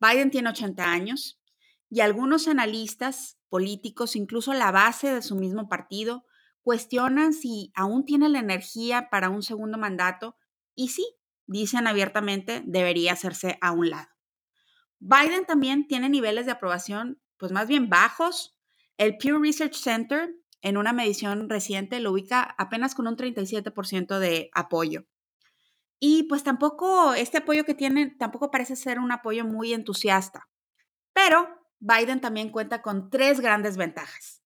Biden 0.00 0.32
tiene 0.32 0.48
80 0.48 0.90
años 0.90 1.40
y 1.88 2.00
algunos 2.00 2.48
analistas 2.48 3.38
políticos, 3.48 4.16
incluso 4.16 4.52
la 4.52 4.72
base 4.72 5.14
de 5.14 5.22
su 5.22 5.36
mismo 5.36 5.68
partido, 5.68 6.24
cuestionan 6.62 7.34
si 7.34 7.70
aún 7.76 8.04
tiene 8.04 8.28
la 8.28 8.40
energía 8.40 9.08
para 9.10 9.30
un 9.30 9.42
segundo 9.42 9.78
mandato 9.78 10.36
y 10.74 10.88
sí, 10.88 11.06
dicen 11.46 11.86
abiertamente, 11.86 12.64
debería 12.66 13.12
hacerse 13.12 13.58
a 13.60 13.70
un 13.70 13.90
lado. 13.90 14.08
Biden 15.00 15.46
también 15.46 15.86
tiene 15.86 16.08
niveles 16.08 16.46
de 16.46 16.52
aprobación, 16.52 17.20
pues 17.38 17.52
más 17.52 17.66
bien 17.66 17.88
bajos. 17.88 18.56
El 18.98 19.16
Pew 19.16 19.42
Research 19.42 19.74
Center, 19.74 20.34
en 20.60 20.76
una 20.76 20.92
medición 20.92 21.48
reciente, 21.48 22.00
lo 22.00 22.12
ubica 22.12 22.54
apenas 22.58 22.94
con 22.94 23.06
un 23.06 23.16
37% 23.16 24.18
de 24.18 24.50
apoyo. 24.54 25.06
Y 25.98 26.24
pues 26.24 26.44
tampoco, 26.44 27.14
este 27.14 27.38
apoyo 27.38 27.64
que 27.64 27.74
tiene, 27.74 28.14
tampoco 28.18 28.50
parece 28.50 28.76
ser 28.76 28.98
un 28.98 29.10
apoyo 29.10 29.44
muy 29.44 29.72
entusiasta. 29.72 30.48
Pero 31.14 31.48
Biden 31.78 32.20
también 32.20 32.50
cuenta 32.50 32.82
con 32.82 33.10
tres 33.10 33.40
grandes 33.40 33.76
ventajas. 33.78 34.42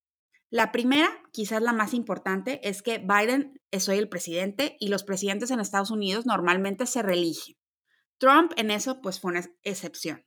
La 0.50 0.70
primera, 0.70 1.10
quizás 1.32 1.62
la 1.62 1.72
más 1.72 1.94
importante, 1.94 2.60
es 2.68 2.80
que 2.82 2.98
Biden 2.98 3.60
es 3.72 3.88
hoy 3.88 3.98
el 3.98 4.08
presidente 4.08 4.76
y 4.78 4.86
los 4.86 5.02
presidentes 5.02 5.50
en 5.50 5.58
Estados 5.58 5.90
Unidos 5.90 6.26
normalmente 6.26 6.86
se 6.86 7.02
reeligen. 7.02 7.56
Trump 8.18 8.52
en 8.56 8.70
eso 8.70 9.00
pues 9.00 9.20
fue 9.20 9.32
una 9.32 9.44
excepción. 9.64 10.24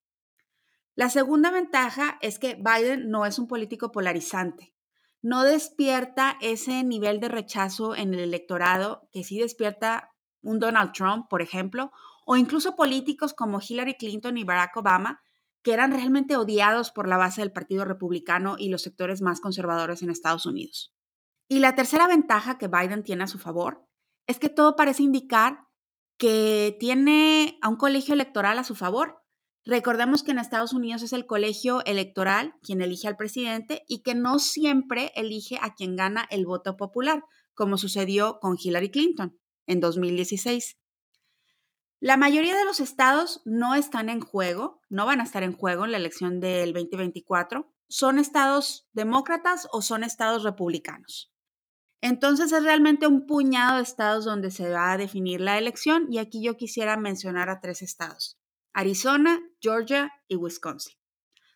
La 0.98 1.12
segunda 1.12 1.52
ventaja 1.52 2.18
es 2.22 2.40
que 2.40 2.56
Biden 2.56 3.12
no 3.12 3.28
es 3.28 3.38
un 3.38 3.48
político 3.48 3.92
polarizante. 3.92 4.74
No 5.22 5.44
despierta 5.44 6.40
ese 6.42 6.84
nivel 6.84 7.20
de 7.20 7.28
rechazo 7.28 7.96
en 7.96 8.16
el 8.16 8.20
electorado 8.20 9.08
que 9.12 9.24
sí 9.24 9.38
despierta 9.38 10.12
un 10.42 10.58
Donald 10.58 10.94
Trump, 10.94 11.28
por 11.30 11.44
ejemplo, 11.44 11.92
o 12.26 12.36
incluso 12.36 12.76
políticos 12.76 13.36
como 13.36 13.60
Hillary 13.62 13.94
Clinton 13.94 14.38
y 14.38 14.44
Barack 14.44 14.76
Obama, 14.76 15.22
que 15.62 15.74
eran 15.74 15.92
realmente 15.92 16.36
odiados 16.36 16.90
por 16.90 17.08
la 17.08 17.18
base 17.18 17.42
del 17.42 17.52
Partido 17.52 17.86
Republicano 17.86 18.56
y 18.58 18.70
los 18.70 18.82
sectores 18.82 19.22
más 19.22 19.40
conservadores 19.40 20.02
en 20.02 20.10
Estados 20.10 20.48
Unidos. 20.48 20.96
Y 21.48 21.60
la 21.60 21.76
tercera 21.76 22.08
ventaja 22.08 22.58
que 22.58 22.70
Biden 22.70 23.04
tiene 23.04 23.24
a 23.24 23.28
su 23.28 23.38
favor 23.38 23.86
es 24.26 24.40
que 24.40 24.50
todo 24.50 24.76
parece 24.76 25.04
indicar 25.04 25.68
que 26.18 26.76
tiene 26.80 27.60
a 27.62 27.70
un 27.70 27.76
colegio 27.76 28.16
electoral 28.16 28.58
a 28.58 28.64
su 28.64 28.74
favor. 28.74 29.27
Recordemos 29.68 30.24
que 30.24 30.32
en 30.32 30.40
Estados 30.40 30.72
Unidos 30.72 31.04
es 31.04 31.12
el 31.12 31.26
colegio 31.26 31.84
electoral 31.84 32.56
quien 32.64 32.82
elige 32.82 33.10
al 33.10 33.18
presidente 33.18 33.84
y 33.86 34.02
que 34.02 34.16
no 34.16 34.40
siempre 34.40 35.12
elige 35.14 35.60
a 35.62 35.76
quien 35.76 35.98
gana 35.98 36.26
el 36.30 36.46
voto 36.46 36.78
popular, 36.78 37.26
como 37.54 37.78
sucedió 37.78 38.40
con 38.40 38.56
Hillary 38.58 38.92
Clinton 38.92 39.38
en 39.66 39.82
2016. 39.82 40.78
La 42.00 42.16
mayoría 42.16 42.56
de 42.56 42.64
los 42.64 42.80
estados 42.80 43.42
no 43.44 43.76
están 43.76 44.08
en 44.08 44.22
juego, 44.22 44.80
no 44.88 45.06
van 45.06 45.20
a 45.20 45.24
estar 45.24 45.44
en 45.44 45.52
juego 45.52 45.84
en 45.84 45.92
la 45.92 45.98
elección 45.98 46.40
del 46.40 46.72
2024. 46.72 47.70
¿Son 47.90 48.20
estados 48.20 48.88
demócratas 48.94 49.68
o 49.74 49.82
son 49.82 50.06
estados 50.06 50.44
republicanos? 50.44 51.34
Entonces 52.00 52.54
es 52.54 52.64
realmente 52.64 53.06
un 53.06 53.26
puñado 53.26 53.76
de 53.76 53.84
estados 53.84 54.24
donde 54.24 54.50
se 54.50 54.70
va 54.70 54.94
a 54.94 54.98
definir 54.98 55.42
la 55.42 55.58
elección 55.58 56.08
y 56.10 56.20
aquí 56.20 56.42
yo 56.42 56.56
quisiera 56.56 56.96
mencionar 56.96 57.50
a 57.50 57.60
tres 57.60 57.82
estados. 57.82 58.37
Arizona, 58.78 59.42
Georgia 59.60 60.14
y 60.28 60.36
Wisconsin, 60.36 60.94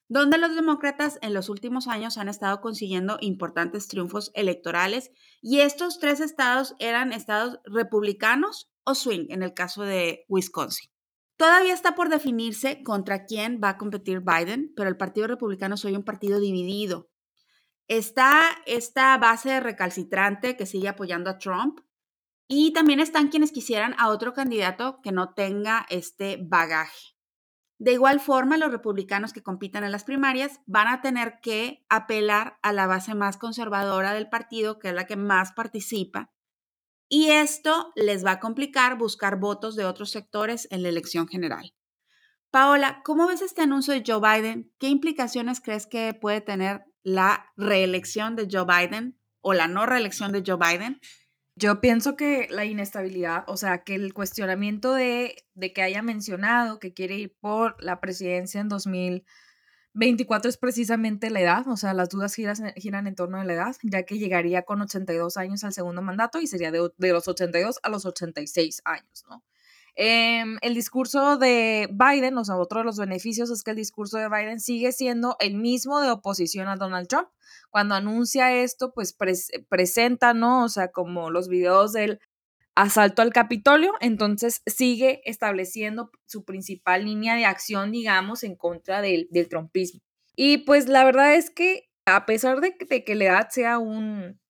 donde 0.10 0.40
los 0.40 0.56
demócratas 0.56 1.20
en 1.22 1.36
los 1.36 1.50
últimos 1.50 1.88
años 1.88 2.18
han 2.18 2.30
estado 2.30 2.62
consiguiendo 2.62 3.20
importantes 3.22 3.88
triunfos 3.88 4.32
electorales 4.34 5.12
y 5.40 5.60
estos 5.60 6.00
tres 6.00 6.20
estados 6.20 6.74
eran 6.80 7.14
estados 7.14 7.60
republicanos 7.66 8.72
o 8.86 8.96
swing 8.96 9.28
en 9.30 9.44
el 9.44 9.54
caso 9.54 9.84
de 9.84 10.26
Wisconsin. 10.30 10.90
Todavía 11.38 11.76
está 11.76 11.94
por 11.94 12.10
definirse 12.10 12.82
contra 12.82 13.26
quién 13.26 13.62
va 13.64 13.70
a 13.70 13.78
competir 13.78 14.22
Biden, 14.22 14.74
pero 14.76 14.90
el 14.90 14.98
Partido 14.98 15.28
Republicano 15.28 15.78
soy 15.78 15.96
un 15.96 16.04
partido 16.04 16.40
dividido. 16.40 17.12
Está 17.88 18.42
esta 18.66 19.16
base 19.20 19.60
recalcitrante 19.60 20.58
que 20.58 20.66
sigue 20.66 20.88
apoyando 20.88 21.30
a 21.30 21.38
Trump, 21.38 21.82
y 22.54 22.74
también 22.74 23.00
están 23.00 23.30
quienes 23.30 23.54
quisieran 23.54 23.96
a 23.98 24.10
otro 24.10 24.34
candidato 24.34 25.00
que 25.02 25.14
no 25.14 25.34
tenga 25.34 25.86
este 25.90 26.38
bagaje. 26.38 27.16
De 27.80 27.94
igual 27.94 28.20
forma, 28.20 28.58
los 28.58 28.74
republicanos 28.74 29.32
que 29.32 29.42
compitan 29.42 29.86
en 29.86 29.94
las 29.94 30.04
primarias 30.04 30.60
van 30.66 30.90
a 30.90 31.00
tener 31.00 31.40
que 31.42 31.86
apelar 31.88 32.60
a 32.62 32.74
la 32.74 32.88
base 32.88 33.16
más 33.16 33.38
conservadora 33.38 34.12
del 34.12 34.28
partido, 34.28 34.80
que 34.80 34.90
es 34.90 34.94
la 34.94 35.08
que 35.08 35.16
más 35.16 35.54
participa, 35.54 36.30
y 37.08 37.30
esto 37.30 37.94
les 37.96 38.26
va 38.26 38.32
a 38.32 38.40
complicar 38.42 38.98
buscar 38.98 39.40
votos 39.40 39.78
de 39.78 39.86
otros 39.86 40.12
sectores 40.12 40.68
en 40.72 40.84
la 40.84 40.90
elección 40.90 41.30
general. 41.30 41.74
Paola, 42.52 43.02
¿cómo 43.06 43.28
ves 43.28 43.42
este 43.42 43.62
anuncio 43.62 43.94
de 43.94 44.04
Joe 44.06 44.20
Biden? 44.20 44.74
¿Qué 44.78 44.90
implicaciones 44.90 45.62
crees 45.62 45.88
que 45.88 46.14
puede 46.14 46.42
tener 46.42 46.84
la 47.02 47.46
reelección 47.56 48.36
de 48.36 48.50
Joe 48.52 48.66
Biden 48.66 49.18
o 49.40 49.54
la 49.54 49.70
no 49.70 49.86
reelección 49.86 50.34
de 50.34 50.44
Joe 50.46 50.58
Biden 50.58 51.00
yo 51.56 51.82
pienso 51.82 52.16
que 52.16 52.48
la 52.50 52.66
inestabilidad, 52.66 53.44
o 53.48 53.58
sea, 53.58 53.84
que 53.84 53.96
el 53.96 54.14
cuestionamiento 54.14 54.94
de, 54.94 55.36
que 55.74 55.82
haya 55.82 56.02
mencionado 56.02 56.80
que 56.80 56.94
quiere 56.94 57.18
ir 57.18 57.36
por 57.40 57.76
la 57.84 58.00
presidencia 58.00 58.62
en 58.62 58.70
2024 58.70 60.50
es 60.50 60.58
precisamente 60.58 61.30
la 61.30 61.42
edad, 61.42 61.68
o 61.68 61.78
sea, 61.78 61.94
las 61.94 62.10
dudas 62.10 62.34
giran, 62.36 63.08
en 63.08 63.16
torno 63.16 63.40
a 63.40 63.46
la 63.46 63.54
edad, 63.54 63.76
ya 63.84 64.04
que 64.04 64.18
llegaría 64.18 64.64
con 64.64 64.82
82 64.82 65.38
años 65.38 65.64
al 65.64 65.74
segundo 65.74 66.02
mandato 66.02 66.40
y 66.40 66.48
sería 66.48 66.72
de, 66.72 66.90
de 66.98 67.12
los 67.12 67.28
82 67.28 67.80
a 67.84 67.90
los 67.90 68.06
86 68.06 68.82
años, 68.86 69.26
¿no? 69.30 69.44
Em, 69.96 70.58
el 70.62 70.74
discurso 70.74 71.38
de 71.38 71.90
Biden, 71.92 72.38
o 72.38 72.46
sea, 72.46 72.56
otro 72.58 72.80
de 72.80 72.86
los 72.86 72.98
beneficios 72.98 73.50
es 73.50 73.64
que 73.64 73.72
el 73.72 73.78
discurso 73.78 74.18
de 74.18 74.30
Biden 74.30 74.60
sigue 74.60 74.92
siendo 74.92 75.36
el 75.40 75.56
mismo 75.56 76.00
de 76.00 76.10
oposición 76.10 76.68
a 76.70 76.78
Donald 76.78 77.08
Trump. 77.08 77.28
Cuando 77.72 77.96
anuncia 77.96 78.54
esto, 78.54 78.94
pues 78.94 79.16
presenta, 79.70 80.34
¿no? 80.34 80.66
O 80.66 80.70
sea, 80.70 80.92
como 80.92 81.32
los 81.32 81.48
videos 81.48 81.94
del 81.94 82.20
asalto 82.76 83.22
al 83.22 83.34
Capitolio, 83.34 83.94
entonces 84.02 84.62
sigue 84.66 85.22
estableciendo 85.26 86.12
su 86.26 86.44
principal 86.44 87.06
línea 87.06 87.36
de 87.36 87.46
acción, 87.46 87.92
digamos, 87.92 88.44
en 88.44 88.56
contra 88.56 89.02
del, 89.02 89.28
del 89.32 89.50
trumpismo. 89.50 90.02
Y 90.36 90.60
pues 90.60 90.88
la 90.88 91.04
verdad 91.04 91.36
es 91.36 91.50
que 91.50 91.90
a 92.06 92.26
pesar 92.26 92.60
de, 92.60 92.76
que 92.78 93.16
la 93.16 93.26
edad 93.26 93.50
sea 93.50 93.80
un, 93.80 94.41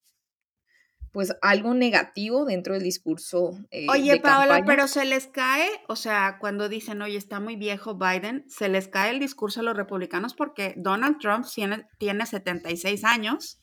pues 1.12 1.36
algo 1.42 1.74
negativo 1.74 2.46
dentro 2.46 2.74
del 2.74 2.84
discurso. 2.84 3.60
Eh, 3.70 3.88
oye, 3.90 4.20
Paola, 4.22 4.64
pero 4.66 4.88
se 4.88 5.06
les 5.06 5.28
cae, 5.28 5.70
o 5.88 5.96
sea, 5.96 6.38
cuando 6.40 6.70
dicen, 6.70 7.02
oye, 7.02 7.18
está 7.18 7.40
muy 7.40 7.58
viejo 7.58 7.96
Biden, 7.96 8.46
se 8.48 8.70
les 8.70 8.88
cae 8.88 9.12
el 9.12 9.20
discurso 9.20 9.60
a 9.60 9.64
los 9.64 9.76
republicanos 9.76 10.34
porque 10.34 10.74
Donald 10.78 11.20
Trump 11.20 11.46
tiene, 11.54 11.86
tiene 11.98 12.26
76 12.26 13.04
años 13.04 13.60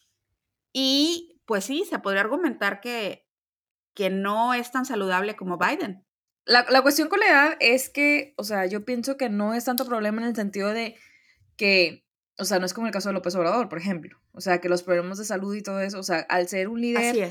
y 0.73 1.40
pues 1.47 1.64
sí, 1.64 1.85
se 1.88 1.99
podría 1.99 2.21
argumentar 2.21 2.81
que, 2.81 3.26
que 3.95 4.11
no 4.11 4.52
es 4.52 4.71
tan 4.71 4.85
saludable 4.85 5.35
como 5.35 5.57
Biden. 5.57 6.05
La, 6.45 6.67
la 6.69 6.83
cuestión 6.83 7.09
con 7.09 7.21
la 7.21 7.26
edad 7.26 7.57
es 7.61 7.88
que, 7.88 8.35
o 8.37 8.45
sea, 8.45 8.67
yo 8.67 8.85
pienso 8.85 9.17
que 9.17 9.31
no 9.31 9.55
es 9.55 9.64
tanto 9.64 9.87
problema 9.87 10.21
en 10.21 10.28
el 10.28 10.37
sentido 10.37 10.73
de 10.73 10.97
que 11.57 12.07
o 12.38 12.45
sea, 12.45 12.59
no 12.59 12.66
es 12.66 12.75
como 12.75 12.87
el 12.87 12.92
caso 12.92 13.09
de 13.09 13.14
López 13.14 13.35
Obrador, 13.35 13.68
por 13.68 13.78
ejemplo. 13.78 14.18
O 14.33 14.40
sea, 14.40 14.61
que 14.61 14.68
los 14.68 14.83
problemas 14.83 15.18
de 15.18 15.25
salud 15.25 15.54
y 15.54 15.62
todo 15.62 15.80
eso, 15.80 15.99
o 15.99 16.02
sea, 16.02 16.21
al 16.28 16.49
ser 16.49 16.68
un 16.68 16.80
líder 16.80 17.30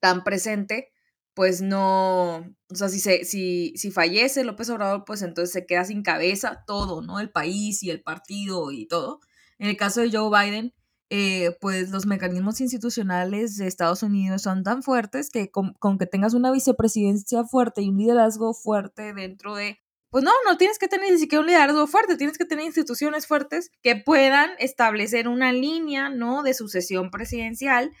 tan 0.00 0.22
presente, 0.22 0.92
pues 1.34 1.62
no, 1.62 2.38
o 2.68 2.74
sea, 2.74 2.88
si, 2.88 3.00
se, 3.00 3.24
si, 3.24 3.72
si 3.76 3.90
fallece 3.90 4.44
López 4.44 4.68
Obrador, 4.70 5.04
pues 5.06 5.22
entonces 5.22 5.52
se 5.52 5.66
queda 5.66 5.84
sin 5.84 6.02
cabeza 6.02 6.64
todo, 6.66 7.00
¿no? 7.00 7.20
El 7.20 7.30
país 7.30 7.82
y 7.82 7.90
el 7.90 8.02
partido 8.02 8.72
y 8.72 8.86
todo. 8.86 9.20
En 9.58 9.68
el 9.68 9.76
caso 9.76 10.00
de 10.00 10.10
Joe 10.10 10.30
Biden, 10.30 10.74
eh, 11.10 11.56
pues 11.60 11.90
los 11.90 12.04
mecanismos 12.04 12.60
institucionales 12.60 13.56
de 13.56 13.66
Estados 13.66 14.02
Unidos 14.02 14.42
son 14.42 14.62
tan 14.62 14.82
fuertes 14.82 15.30
que 15.30 15.50
con, 15.50 15.74
que 15.98 16.06
tengas 16.06 16.34
una 16.34 16.52
vicepresidencia 16.52 17.44
fuerte 17.44 17.80
y 17.80 17.88
un 17.88 17.96
liderazgo 17.96 18.52
fuerte 18.52 19.14
dentro 19.14 19.54
de 19.54 19.78
pues 20.10 20.24
no, 20.24 20.32
no 20.46 20.56
tienes 20.56 20.78
que 20.78 20.88
tener 20.88 21.12
ni 21.12 21.18
siquiera 21.18 21.40
un 21.40 21.46
liderazgo 21.46 21.86
fuerte, 21.86 22.16
tienes 22.16 22.38
que 22.38 22.46
tener 22.46 22.64
instituciones 22.64 23.26
fuertes 23.26 23.70
que 23.82 23.96
puedan 23.96 24.50
establecer 24.58 25.28
una 25.28 25.52
línea, 25.52 26.08
¿no? 26.08 26.42
De 26.42 26.54
sucesión 26.54 27.10
presidencial, 27.10 27.92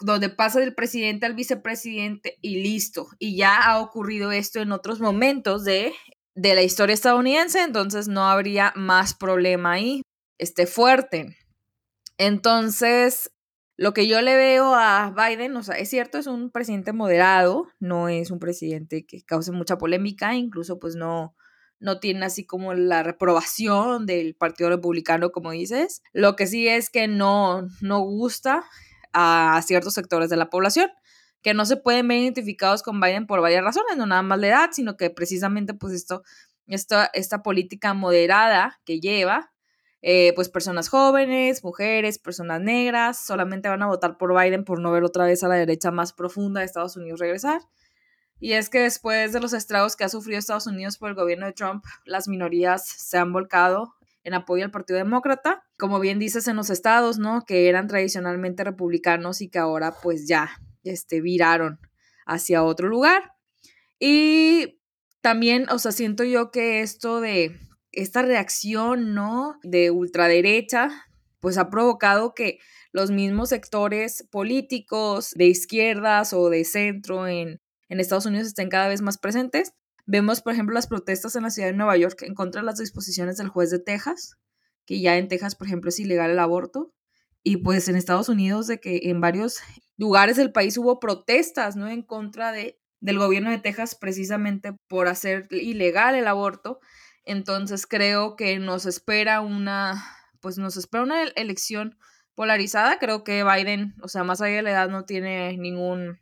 donde 0.00 0.28
pasa 0.28 0.60
del 0.60 0.74
presidente 0.74 1.26
al 1.26 1.34
vicepresidente 1.34 2.38
y 2.40 2.62
listo. 2.62 3.08
Y 3.18 3.36
ya 3.36 3.56
ha 3.56 3.80
ocurrido 3.80 4.30
esto 4.30 4.60
en 4.60 4.70
otros 4.70 5.00
momentos 5.00 5.64
de, 5.64 5.92
de 6.36 6.54
la 6.54 6.62
historia 6.62 6.94
estadounidense, 6.94 7.62
entonces 7.62 8.06
no 8.06 8.28
habría 8.28 8.72
más 8.76 9.14
problema 9.14 9.72
ahí, 9.72 10.02
esté 10.38 10.66
fuerte. 10.66 11.36
Entonces, 12.16 13.30
lo 13.76 13.92
que 13.92 14.06
yo 14.06 14.20
le 14.22 14.36
veo 14.36 14.74
a 14.74 15.12
Biden, 15.16 15.56
o 15.56 15.62
sea, 15.62 15.76
es 15.76 15.90
cierto, 15.90 16.18
es 16.18 16.26
un 16.26 16.50
presidente 16.50 16.92
moderado, 16.92 17.66
no 17.80 18.08
es 18.08 18.30
un 18.30 18.38
presidente 18.38 19.04
que 19.04 19.22
cause 19.22 19.50
mucha 19.52 19.78
polémica, 19.78 20.34
incluso 20.34 20.78
pues 20.78 20.94
no, 20.94 21.34
no 21.80 21.98
tiene 21.98 22.26
así 22.26 22.46
como 22.46 22.74
la 22.74 23.02
reprobación 23.02 24.06
del 24.06 24.34
Partido 24.36 24.70
Republicano, 24.70 25.32
como 25.32 25.50
dices. 25.50 26.02
Lo 26.12 26.36
que 26.36 26.46
sí 26.46 26.68
es 26.68 26.88
que 26.88 27.08
no, 27.08 27.68
no 27.80 28.00
gusta 28.00 28.64
a 29.12 29.60
ciertos 29.64 29.94
sectores 29.94 30.30
de 30.30 30.36
la 30.36 30.50
población, 30.50 30.90
que 31.42 31.54
no 31.54 31.66
se 31.66 31.76
pueden 31.76 32.08
ver 32.08 32.18
identificados 32.18 32.82
con 32.82 33.00
Biden 33.00 33.26
por 33.26 33.40
varias 33.40 33.62
razones, 33.62 33.96
no 33.96 34.06
nada 34.06 34.22
más 34.22 34.38
la 34.38 34.48
edad, 34.48 34.70
sino 34.72 34.96
que 34.96 35.10
precisamente 35.10 35.74
pues 35.74 35.92
esto, 35.92 36.22
esta, 36.66 37.10
esta 37.12 37.42
política 37.42 37.92
moderada 37.92 38.80
que 38.84 39.00
lleva, 39.00 39.52
eh, 40.06 40.34
pues 40.34 40.50
personas 40.50 40.90
jóvenes, 40.90 41.64
mujeres, 41.64 42.18
personas 42.18 42.60
negras, 42.60 43.24
solamente 43.24 43.70
van 43.70 43.82
a 43.82 43.86
votar 43.86 44.18
por 44.18 44.38
Biden 44.38 44.62
por 44.62 44.78
no 44.78 44.92
ver 44.92 45.02
otra 45.02 45.24
vez 45.24 45.42
a 45.42 45.48
la 45.48 45.54
derecha 45.54 45.90
más 45.90 46.12
profunda 46.12 46.60
de 46.60 46.66
Estados 46.66 46.98
Unidos 46.98 47.20
regresar. 47.20 47.62
Y 48.38 48.52
es 48.52 48.68
que 48.68 48.80
después 48.80 49.32
de 49.32 49.40
los 49.40 49.54
estragos 49.54 49.96
que 49.96 50.04
ha 50.04 50.10
sufrido 50.10 50.38
Estados 50.38 50.66
Unidos 50.66 50.98
por 50.98 51.08
el 51.08 51.14
gobierno 51.14 51.46
de 51.46 51.54
Trump, 51.54 51.86
las 52.04 52.28
minorías 52.28 52.86
se 52.86 53.16
han 53.16 53.32
volcado 53.32 53.94
en 54.24 54.34
apoyo 54.34 54.66
al 54.66 54.70
Partido 54.70 54.98
Demócrata, 54.98 55.64
como 55.78 55.98
bien 56.00 56.18
dices 56.18 56.48
en 56.48 56.56
los 56.56 56.68
estados, 56.68 57.18
¿no? 57.18 57.46
Que 57.46 57.70
eran 57.70 57.88
tradicionalmente 57.88 58.62
republicanos 58.62 59.40
y 59.40 59.48
que 59.48 59.58
ahora 59.58 59.94
pues 60.02 60.28
ya 60.28 60.50
este, 60.82 61.22
viraron 61.22 61.80
hacia 62.26 62.62
otro 62.62 62.88
lugar. 62.88 63.32
Y 63.98 64.78
también, 65.22 65.66
o 65.70 65.78
sea, 65.78 65.92
siento 65.92 66.24
yo 66.24 66.50
que 66.50 66.82
esto 66.82 67.22
de 67.22 67.58
esta 67.96 68.22
reacción, 68.22 69.14
¿no? 69.14 69.58
De 69.62 69.90
ultraderecha, 69.90 70.90
pues 71.40 71.58
ha 71.58 71.70
provocado 71.70 72.34
que 72.34 72.58
los 72.92 73.10
mismos 73.10 73.50
sectores 73.50 74.26
políticos 74.30 75.32
de 75.34 75.46
izquierdas 75.46 76.32
o 76.32 76.48
de 76.48 76.64
centro 76.64 77.26
en, 77.26 77.60
en 77.88 78.00
Estados 78.00 78.26
Unidos 78.26 78.48
estén 78.48 78.68
cada 78.68 78.88
vez 78.88 79.02
más 79.02 79.18
presentes. 79.18 79.72
Vemos, 80.06 80.42
por 80.42 80.52
ejemplo, 80.52 80.74
las 80.74 80.86
protestas 80.86 81.34
en 81.36 81.42
la 81.42 81.50
ciudad 81.50 81.68
de 81.68 81.76
Nueva 81.76 81.96
York 81.96 82.22
en 82.22 82.34
contra 82.34 82.60
de 82.60 82.66
las 82.66 82.78
disposiciones 82.78 83.36
del 83.36 83.48
juez 83.48 83.70
de 83.70 83.78
Texas, 83.78 84.36
que 84.86 85.00
ya 85.00 85.16
en 85.16 85.28
Texas, 85.28 85.56
por 85.56 85.66
ejemplo, 85.66 85.88
es 85.88 85.98
ilegal 85.98 86.30
el 86.30 86.38
aborto. 86.38 86.92
Y 87.42 87.58
pues 87.58 87.88
en 87.88 87.96
Estados 87.96 88.28
Unidos, 88.28 88.66
de 88.66 88.80
que 88.80 89.00
en 89.04 89.20
varios 89.20 89.58
lugares 89.96 90.36
del 90.36 90.52
país 90.52 90.78
hubo 90.78 90.98
protestas, 90.98 91.76
¿no? 91.76 91.88
En 91.88 92.02
contra 92.02 92.52
de, 92.52 92.78
del 93.00 93.18
gobierno 93.18 93.50
de 93.50 93.58
Texas 93.58 93.94
precisamente 93.94 94.72
por 94.88 95.08
hacer 95.08 95.46
ilegal 95.50 96.14
el 96.14 96.26
aborto. 96.26 96.80
Entonces 97.24 97.86
creo 97.86 98.36
que 98.36 98.58
nos 98.58 98.86
espera 98.86 99.40
una, 99.40 100.04
pues 100.40 100.58
nos 100.58 100.76
espera 100.76 101.04
una 101.04 101.22
elección 101.22 101.98
polarizada. 102.34 102.98
Creo 102.98 103.24
que 103.24 103.44
Biden, 103.44 103.94
o 104.02 104.08
sea, 104.08 104.24
más 104.24 104.40
allá 104.40 104.56
de 104.56 104.62
la 104.62 104.70
edad, 104.70 104.88
no 104.88 105.04
tiene 105.04 105.56
ningún 105.56 106.18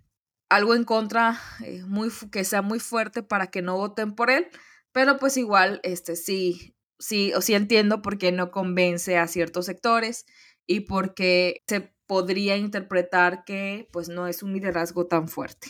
algo 0.48 0.74
en 0.74 0.84
contra 0.84 1.40
eh, 1.64 1.82
muy 1.86 2.10
que 2.30 2.44
sea 2.44 2.60
muy 2.60 2.78
fuerte 2.78 3.22
para 3.22 3.46
que 3.46 3.62
no 3.62 3.76
voten 3.76 4.14
por 4.14 4.30
él. 4.30 4.48
Pero 4.92 5.18
pues 5.18 5.36
igual, 5.38 5.80
este 5.82 6.14
sí, 6.14 6.76
sí, 6.98 7.32
o 7.34 7.40
sí 7.40 7.54
entiendo 7.54 8.02
por 8.02 8.18
qué 8.18 8.32
no 8.32 8.50
convence 8.50 9.16
a 9.16 9.26
ciertos 9.26 9.66
sectores 9.66 10.26
y 10.66 10.80
porque 10.80 11.62
se 11.66 11.94
podría 12.06 12.56
interpretar 12.56 13.44
que 13.44 13.88
pues 13.92 14.10
no 14.10 14.26
es 14.26 14.42
un 14.42 14.52
liderazgo 14.52 15.06
tan 15.06 15.28
fuerte. 15.28 15.68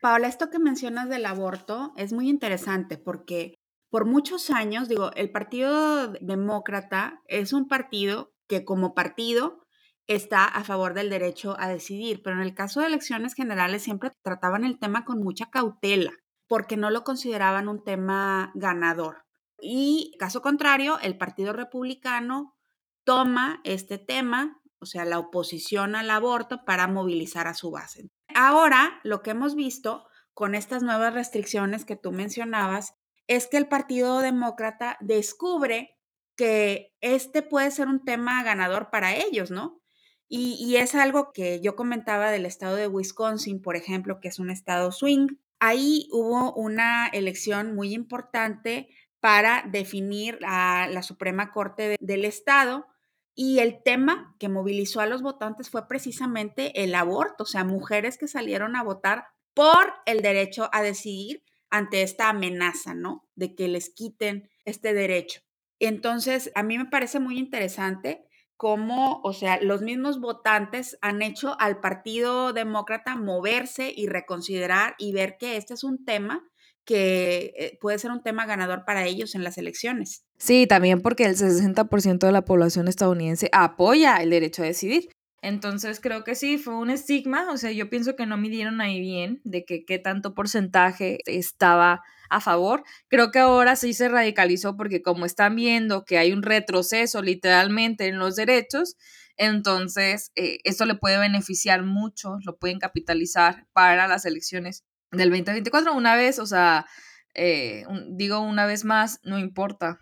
Paola, 0.00 0.28
esto 0.28 0.50
que 0.50 0.58
mencionas 0.58 1.08
del 1.08 1.26
aborto 1.26 1.92
es 1.96 2.12
muy 2.12 2.28
interesante 2.28 2.98
porque 2.98 3.54
por 3.94 4.06
muchos 4.06 4.50
años, 4.50 4.88
digo, 4.88 5.12
el 5.14 5.30
Partido 5.30 6.08
Demócrata 6.20 7.22
es 7.28 7.52
un 7.52 7.68
partido 7.68 8.34
que 8.48 8.64
como 8.64 8.92
partido 8.92 9.64
está 10.08 10.46
a 10.46 10.64
favor 10.64 10.94
del 10.94 11.10
derecho 11.10 11.54
a 11.60 11.68
decidir, 11.68 12.20
pero 12.24 12.34
en 12.34 12.42
el 12.42 12.56
caso 12.56 12.80
de 12.80 12.88
elecciones 12.88 13.34
generales 13.34 13.84
siempre 13.84 14.10
trataban 14.22 14.64
el 14.64 14.80
tema 14.80 15.04
con 15.04 15.22
mucha 15.22 15.46
cautela, 15.48 16.10
porque 16.48 16.76
no 16.76 16.90
lo 16.90 17.04
consideraban 17.04 17.68
un 17.68 17.84
tema 17.84 18.50
ganador. 18.56 19.26
Y 19.60 20.16
caso 20.18 20.42
contrario, 20.42 20.98
el 21.00 21.16
Partido 21.16 21.52
Republicano 21.52 22.56
toma 23.04 23.60
este 23.62 23.98
tema, 23.98 24.60
o 24.80 24.86
sea, 24.86 25.04
la 25.04 25.20
oposición 25.20 25.94
al 25.94 26.10
aborto, 26.10 26.64
para 26.64 26.88
movilizar 26.88 27.46
a 27.46 27.54
su 27.54 27.70
base. 27.70 28.10
Ahora, 28.34 28.98
lo 29.04 29.22
que 29.22 29.30
hemos 29.30 29.54
visto 29.54 30.04
con 30.32 30.56
estas 30.56 30.82
nuevas 30.82 31.14
restricciones 31.14 31.84
que 31.84 31.94
tú 31.94 32.10
mencionabas 32.10 32.96
es 33.26 33.46
que 33.46 33.56
el 33.56 33.68
Partido 33.68 34.20
Demócrata 34.20 34.96
descubre 35.00 35.96
que 36.36 36.92
este 37.00 37.42
puede 37.42 37.70
ser 37.70 37.88
un 37.88 38.04
tema 38.04 38.42
ganador 38.42 38.90
para 38.90 39.14
ellos, 39.16 39.50
¿no? 39.50 39.80
Y, 40.28 40.76
es 40.76 40.96
algo 40.96 41.32
que 41.32 41.60
yo 41.60 41.76
comentaba 41.76 42.30
del 42.32 42.46
estado 42.46 42.74
de 42.74 42.88
Wisconsin, 42.88 43.62
por 43.62 43.76
ejemplo, 43.76 44.18
que 44.20 44.28
es 44.28 44.40
un 44.40 44.50
estado 44.50 44.90
swing. 44.90 45.28
Ahí 45.60 46.08
hubo 46.10 46.52
una 46.54 47.06
elección 47.08 47.74
muy 47.74 47.94
importante 47.94 48.88
para 49.20 49.62
definir 49.70 50.40
a 50.44 50.88
la 50.90 51.02
Suprema 51.02 51.52
Corte 51.52 51.96
del 52.00 52.24
Estado 52.24 52.86
y 53.34 53.60
el 53.60 53.82
tema 53.82 54.34
que 54.38 54.48
movilizó 54.48 55.00
a 55.00 55.06
los 55.06 55.22
votantes 55.22 55.70
fue 55.70 55.86
precisamente 55.86 56.82
el 56.82 56.94
aborto, 56.94 57.44
o 57.44 57.46
sea, 57.46 57.62
mujeres 57.64 58.18
que 58.18 58.26
salieron 58.26 58.76
a 58.76 58.82
votar 58.82 59.26
por 59.54 59.92
el 60.06 60.20
derecho 60.20 60.68
a 60.72 60.82
decidir 60.82 61.44
ante 61.70 62.02
esta 62.02 62.28
amenaza, 62.28 62.94
¿no? 62.94 63.28
De 63.34 63.54
que 63.54 63.68
les 63.68 63.90
quiten 63.90 64.48
este 64.64 64.94
derecho. 64.94 65.40
Entonces, 65.78 66.50
a 66.54 66.62
mí 66.62 66.78
me 66.78 66.86
parece 66.86 67.20
muy 67.20 67.38
interesante 67.38 68.26
cómo, 68.56 69.20
o 69.24 69.32
sea, 69.32 69.60
los 69.60 69.82
mismos 69.82 70.20
votantes 70.20 70.96
han 71.00 71.22
hecho 71.22 71.60
al 71.60 71.80
Partido 71.80 72.52
Demócrata 72.52 73.16
moverse 73.16 73.92
y 73.94 74.06
reconsiderar 74.06 74.94
y 74.98 75.12
ver 75.12 75.36
que 75.38 75.56
este 75.56 75.74
es 75.74 75.84
un 75.84 76.04
tema 76.04 76.42
que 76.84 77.52
eh, 77.56 77.78
puede 77.80 77.98
ser 77.98 78.10
un 78.10 78.22
tema 78.22 78.46
ganador 78.46 78.84
para 78.84 79.06
ellos 79.06 79.34
en 79.34 79.42
las 79.42 79.58
elecciones. 79.58 80.24
Sí, 80.36 80.66
también 80.66 81.00
porque 81.00 81.24
el 81.24 81.36
60% 81.36 82.18
de 82.18 82.32
la 82.32 82.44
población 82.44 82.88
estadounidense 82.88 83.48
apoya 83.52 84.16
el 84.18 84.30
derecho 84.30 84.62
a 84.62 84.66
decidir. 84.66 85.08
Entonces 85.44 86.00
creo 86.00 86.24
que 86.24 86.34
sí, 86.34 86.56
fue 86.56 86.74
un 86.74 86.88
estigma, 86.88 87.50
o 87.52 87.58
sea, 87.58 87.70
yo 87.70 87.90
pienso 87.90 88.16
que 88.16 88.24
no 88.24 88.38
midieron 88.38 88.80
ahí 88.80 88.98
bien 88.98 89.42
de 89.44 89.66
que 89.66 89.84
qué 89.84 89.98
tanto 89.98 90.32
porcentaje 90.32 91.18
estaba 91.26 92.00
a 92.30 92.40
favor. 92.40 92.82
Creo 93.08 93.30
que 93.30 93.40
ahora 93.40 93.76
sí 93.76 93.92
se 93.92 94.08
radicalizó 94.08 94.74
porque 94.74 95.02
como 95.02 95.26
están 95.26 95.54
viendo 95.54 96.06
que 96.06 96.16
hay 96.16 96.32
un 96.32 96.42
retroceso 96.42 97.20
literalmente 97.20 98.06
en 98.06 98.18
los 98.18 98.36
derechos, 98.36 98.96
entonces 99.36 100.32
eh, 100.34 100.60
esto 100.64 100.86
le 100.86 100.94
puede 100.94 101.18
beneficiar 101.18 101.82
mucho, 101.82 102.38
lo 102.46 102.56
pueden 102.56 102.78
capitalizar 102.78 103.66
para 103.74 104.08
las 104.08 104.24
elecciones 104.24 104.82
del 105.12 105.28
2024. 105.28 105.92
Una 105.92 106.16
vez, 106.16 106.38
o 106.38 106.46
sea, 106.46 106.86
eh, 107.34 107.84
digo 108.12 108.40
una 108.40 108.64
vez 108.64 108.86
más, 108.86 109.20
no 109.24 109.38
importa 109.38 110.00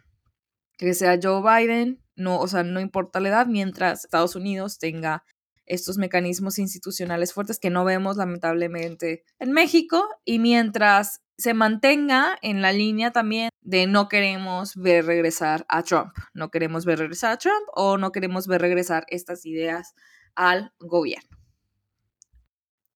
que 0.79 0.95
sea 0.95 1.19
Joe 1.21 1.43
Biden 1.43 2.02
no, 2.17 2.39
o 2.41 2.49
sea, 2.49 2.63
no 2.63 2.81
importa 2.81 3.21
la 3.21 3.29
edad, 3.29 3.47
mientras 3.47 4.05
Estados 4.05 4.37
Unidos 4.37 4.79
tenga 4.79 5.25
estos 5.67 5.97
mecanismos 5.97 6.59
institucionales 6.59 7.33
fuertes 7.33 7.59
que 7.59 7.71
no 7.71 7.85
vemos 7.85 8.17
lamentablemente 8.17 9.25
en 9.39 9.53
México 9.53 10.09
y 10.25 10.39
mientras 10.39 11.23
se 11.39 11.55
mantenga 11.55 12.37
en 12.43 12.63
la 12.63 12.73
línea 12.73 13.11
también 13.11 13.51
de 13.61 13.87
no 13.87 14.09
queremos 14.09 14.77
ver 14.77 15.07
regresar 15.07 15.65
a 15.69 15.83
Trump, 15.83 16.13
no 16.35 16.51
queremos 16.51 16.85
ver 16.85 16.99
regresar 16.99 17.33
a 17.33 17.39
Trump 17.39 17.67
o 17.75 17.97
no 17.97 18.13
queremos 18.13 18.47
ver 18.47 18.61
regresar 18.61 19.07
estas 19.09 19.47
ideas 19.47 19.95
al 20.35 20.73
gobierno. 20.79 21.39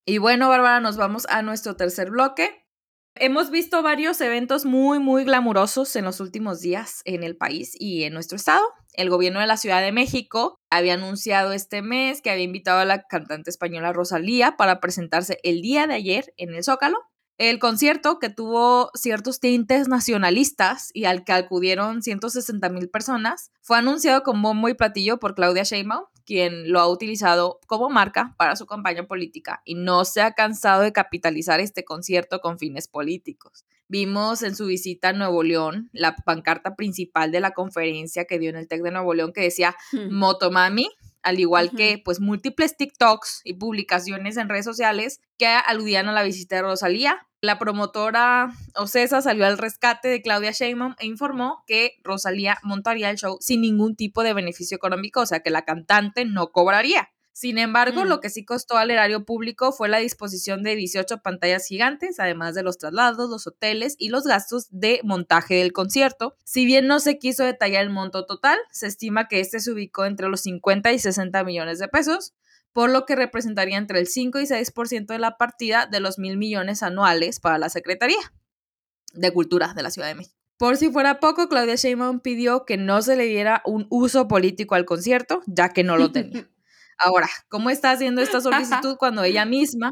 Y 0.05 0.19
bueno, 0.19 0.49
Bárbara, 0.49 0.81
nos 0.81 0.97
vamos 0.97 1.27
a 1.29 1.43
nuestro 1.43 1.77
tercer 1.77 2.11
bloque. 2.11 2.65
Hemos 3.17 3.51
visto 3.51 3.83
varios 3.83 4.21
eventos 4.21 4.65
muy, 4.65 5.01
muy 5.01 5.25
glamurosos 5.25 5.97
en 5.97 6.05
los 6.05 6.21
últimos 6.21 6.61
días 6.61 7.01
en 7.05 7.25
el 7.25 7.37
país 7.37 7.73
y 7.75 8.05
en 8.05 8.13
nuestro 8.13 8.37
estado. 8.37 8.63
El 8.97 9.11
gobierno 9.11 9.41
de 9.41 9.47
la 9.47 9.57
Ciudad 9.57 9.83
de 9.83 9.93
México 9.93 10.59
había 10.71 10.95
anunciado 10.95 11.53
este 11.53 11.83
mes 11.83 12.23
que 12.23 12.31
había 12.31 12.45
invitado 12.45 12.81
a 12.81 12.85
la 12.85 13.03
cantante 13.03 13.51
española 13.51 13.93
Rosalía 13.93 14.57
para 14.57 14.81
presentarse 14.81 15.39
el 15.43 15.63
día 15.63 15.87
de 15.87 15.95
ayer 15.95 16.35
en 16.37 16.55
el 16.55 16.65
Zócalo 16.65 16.99
el 17.39 17.59
concierto, 17.59 18.19
que 18.19 18.31
tuvo 18.31 18.91
ciertos 18.95 19.41
tintes 19.41 19.89
nacionalistas 19.89 20.91
y 20.95 21.05
al 21.05 21.23
que 21.23 21.33
acudieron 21.33 22.03
160 22.03 22.69
mil 22.71 22.89
personas, 22.89 23.51
fue 23.61 23.77
anunciado 23.77 24.23
con 24.23 24.41
bombo 24.41 24.71
y 24.71 24.75
platillo 24.75 25.19
por 25.19 25.35
Claudia 25.35 25.63
Sheinbaum, 25.63 26.07
quien 26.25 26.73
lo 26.73 26.81
ha 26.81 26.89
utilizado 26.89 27.61
como 27.67 27.91
marca 27.91 28.35
para 28.39 28.57
su 28.57 28.65
campaña 28.65 29.07
política 29.07 29.61
y 29.67 29.75
no 29.75 30.07
se 30.07 30.23
ha 30.23 30.33
cansado 30.33 30.81
de 30.81 30.93
capitalizar 30.93 31.61
este 31.61 31.85
concierto 31.85 32.41
con 32.41 32.59
fines 32.59 32.89
políticos. 32.89 33.67
Vimos 33.89 34.43
en 34.43 34.57
su 34.57 34.67
visita 34.67 35.11
a 35.11 35.13
Nuevo 35.13 35.43
León 35.43 35.91
la 35.93 36.17
pancarta 36.17 36.75
principal 36.75 37.31
de 37.31 37.41
la 37.41 37.53
conferencia 37.53 38.25
que 38.25 38.39
dio 38.39 38.51
en 38.51 38.57
el 38.57 38.69
TEC 38.69 38.83
de 38.83 38.91
Nuevo 38.91 39.15
León 39.15 39.33
que 39.33 39.43
decía 39.43 39.77
hmm. 39.93 40.13
Motomami, 40.13 40.89
al 41.23 41.41
igual 41.41 41.71
que 41.71 42.01
pues 42.05 42.21
múltiples 42.21 42.77
TikToks 42.77 43.43
y 43.45 43.55
publicaciones 43.55 44.37
en 44.37 44.49
redes 44.49 44.65
sociales 44.65 45.21
que 45.39 45.47
aludían 45.47 46.09
a 46.09 46.13
la 46.13 46.23
visita 46.23 46.57
de 46.57 46.63
Rosalía. 46.63 47.27
La 47.41 47.59
promotora 47.59 48.53
Ocesa 48.77 49.23
salió 49.23 49.47
al 49.47 49.59
rescate 49.59 50.09
de 50.09 50.23
Claudia 50.23 50.53
Sheinbaum 50.53 50.95
e 50.99 51.07
informó 51.07 51.65
que 51.67 51.93
Rosalía 52.03 52.59
montaría 52.63 53.11
el 53.11 53.19
show 53.19 53.39
sin 53.41 53.61
ningún 53.61 53.95
tipo 53.95 54.23
de 54.23 54.35
beneficio 54.35 54.77
económico, 54.77 55.21
o 55.21 55.27
sea 55.27 55.41
que 55.41 55.51
la 55.51 55.65
cantante 55.65 56.25
no 56.25 56.51
cobraría. 56.51 57.11
Sin 57.37 57.59
embargo, 57.59 58.07
lo 58.07 58.17
mm. 58.17 58.21
que 58.21 58.31
sí 58.31 58.47
costó 58.47 58.79
al 58.79 58.91
erario 58.91 59.27
público 59.27 59.71
fue 59.71 59.91
la 59.91 59.99
disposición 59.99 60.63
de 60.63 60.75
18 60.75 61.19
pantallas 61.19 61.67
gigantes, 61.67 62.19
además 62.19 62.55
de 62.55 62.63
los 62.63 62.79
traslados, 62.79 63.29
los 63.29 63.47
hoteles 63.47 63.95
y 63.99 64.09
los 64.09 64.25
gastos 64.25 64.69
de 64.71 65.01
montaje 65.05 65.57
del 65.57 65.75
concierto. 65.75 66.35
Si 66.45 66.65
bien 66.65 66.87
no 66.87 66.99
se 66.99 67.19
quiso 67.19 67.45
detallar 67.45 67.83
el 67.83 67.91
monto 67.91 68.25
total, 68.25 68.59
se 68.71 68.87
estima 68.87 69.29
que 69.29 69.41
este 69.41 69.61
se 69.61 69.71
ubicó 69.71 70.07
entre 70.07 70.31
los 70.31 70.41
50 70.41 70.95
y 70.95 70.99
60 70.99 71.45
millones 71.45 71.79
de 71.79 71.89
pesos, 71.89 72.33
por 72.73 72.89
lo 72.89 73.05
que 73.05 73.17
representaría 73.17 73.77
entre 73.77 73.99
el 73.99 74.07
5 74.07 74.41
y 74.41 74.45
6% 74.45 75.05
de 75.05 75.19
la 75.19 75.37
partida 75.37 75.85
de 75.85 76.01
los 76.01 76.19
mil 76.19 76.39
millones 76.39 76.83
anuales 76.83 77.39
para 77.39 77.59
la 77.59 77.69
Secretaría 77.69 78.33
de 79.13 79.31
Cultura 79.31 79.75
de 79.75 79.83
la 79.83 79.91
Ciudad 79.91 80.09
de 80.09 80.15
México. 80.15 80.39
Por 80.57 80.79
si 80.79 80.91
fuera 80.91 81.21
poco, 81.21 81.51
Claudia 81.51 81.75
Sheinbaum 81.75 82.21
pidió 82.21 82.65
que 82.65 82.79
no 82.79 83.03
se 83.03 83.15
le 83.15 83.25
diera 83.25 83.61
un 83.67 83.87
uso 83.91 84.27
político 84.27 84.75
al 84.75 84.87
concierto, 84.87 85.43
ya 85.45 85.75
que 85.75 85.85
no 85.85 85.99
lo 85.99 86.13
tenía. 86.13 86.49
Ahora, 86.99 87.29
¿cómo 87.49 87.71
está 87.71 87.91
haciendo 87.91 88.23
esta 88.23 88.41
solicitud 88.41 88.97
cuando 88.97 89.25
ella 89.25 89.45
misma 89.45 89.91